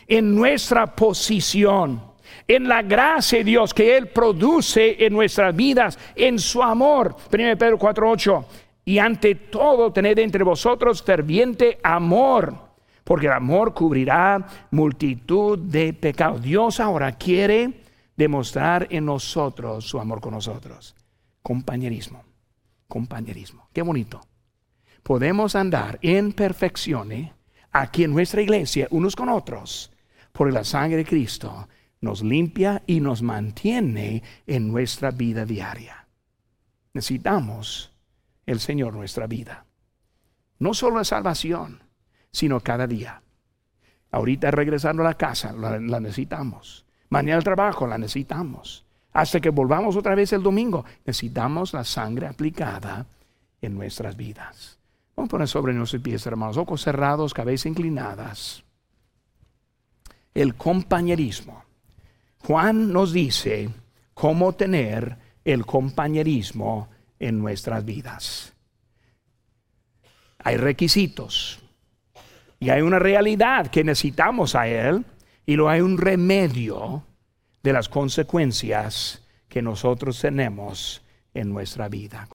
En 0.07 0.35
nuestra 0.35 0.95
posición 0.95 2.08
en 2.49 2.67
la 2.67 2.81
gracia 2.81 3.39
de 3.39 3.45
Dios 3.45 3.75
que 3.75 3.97
Él 3.97 4.09
produce 4.09 5.05
en 5.05 5.13
nuestras 5.13 5.55
vidas, 5.55 5.99
en 6.17 6.39
su 6.39 6.63
amor. 6.63 7.15
1 7.31 7.59
Pedro 7.59 7.79
4:8. 7.79 8.45
Y 8.87 8.99
ante 8.99 9.35
todo, 9.35 9.93
tened 9.93 10.19
entre 10.19 10.43
vosotros 10.43 11.03
ferviente 11.03 11.79
amor, 11.83 12.55
porque 13.05 13.27
el 13.27 13.33
amor 13.33 13.75
cubrirá 13.75 14.47
multitud 14.71 15.59
de 15.59 15.93
pecados. 15.93 16.41
Dios 16.41 16.81
ahora 16.81 17.13
quiere 17.13 17.83
demostrar 18.17 18.87
en 18.91 19.05
nosotros 19.05 19.85
su 19.85 20.01
amor 20.01 20.23
con 20.23 20.33
nosotros. 20.33 20.97
Compañerismo, 21.43 22.25
compañerismo. 22.89 23.69
Qué 23.75 23.83
bonito. 23.83 24.23
Podemos 25.03 25.55
andar 25.55 25.99
en 26.01 26.33
perfección 26.33 27.13
¿eh? 27.13 27.33
aquí 27.71 28.05
en 28.05 28.13
nuestra 28.13 28.41
iglesia, 28.41 28.89
unos 28.91 29.15
con 29.15 29.29
otros, 29.29 29.93
por 30.33 30.51
la 30.51 30.65
sangre 30.65 30.97
de 30.99 31.05
Cristo 31.05 31.69
nos 32.01 32.23
limpia 32.23 32.83
y 32.87 33.01
nos 33.01 33.23
mantiene 33.23 34.23
en 34.47 34.69
nuestra 34.69 35.11
vida 35.11 35.45
diaria. 35.45 36.07
Necesitamos 36.93 37.93
el 38.47 38.61
Señor 38.61 38.95
nuestra 38.95 39.27
vida. 39.27 39.67
No 40.59 40.75
solo 40.75 40.99
la 40.99 41.05
salvación, 41.05 41.83
sino 42.33 42.61
cada 42.61 42.87
día. 42.87 43.23
Ahorita 44.11 44.51
regresando 44.51 45.03
a 45.03 45.07
la 45.07 45.15
casa, 45.15 45.53
la, 45.53 45.79
necesitamos. 46.01 46.87
Mañana 47.11 47.37
al 47.37 47.45
trabajo, 47.45 47.87
la 47.87 47.99
necesitamos. 47.99 48.85
Hasta 49.13 49.41
que 49.41 49.51
volvamos 49.51 49.97
otra 49.97 50.15
vez 50.15 50.33
el 50.33 50.43
domingo, 50.43 50.85
necesitamos 51.05 51.73
la 51.73 51.85
sangre 51.85 52.27
aplicada 52.27 53.07
en 53.61 53.75
nuestras 53.75 54.17
vidas. 54.17 54.79
Vamos 55.17 55.29
a 55.29 55.33
poner 55.33 55.49
sobre 55.49 55.75
nuestros 55.75 56.03
pies, 56.03 56.25
hermanos, 56.27 56.57
ojos 56.57 56.83
cerrados, 56.83 57.35
cabezas 57.35 57.67
inclinadas. 57.67 58.65
El 60.33 60.55
compañerismo 60.55 61.68
Juan 62.49 62.95
nos 62.95 63.13
dice 63.13 63.69
cómo 64.15 64.55
tener 64.55 65.19
el 65.45 65.67
compañerismo 65.67 66.89
en 67.19 67.39
nuestras 67.39 67.85
vidas. 67.85 68.55
Hay 70.39 70.57
requisitos 70.57 71.61
y 72.59 72.71
hay 72.71 72.81
una 72.81 72.99
realidad 72.99 73.67
que 73.67 73.85
necesitamos 73.85 74.55
a 74.55 74.67
Él 74.67 75.05
y 75.45 75.57
lo 75.57 75.69
hay 75.69 75.83
un 75.83 75.99
remedio 75.99 77.05
de 77.63 77.75
las 77.75 77.91
consecuencias 77.91 79.23
que 79.47 79.61
nosotros 79.61 80.19
tenemos 80.19 81.03
en 81.35 81.53
nuestra 81.53 81.91
vida. 81.91 82.27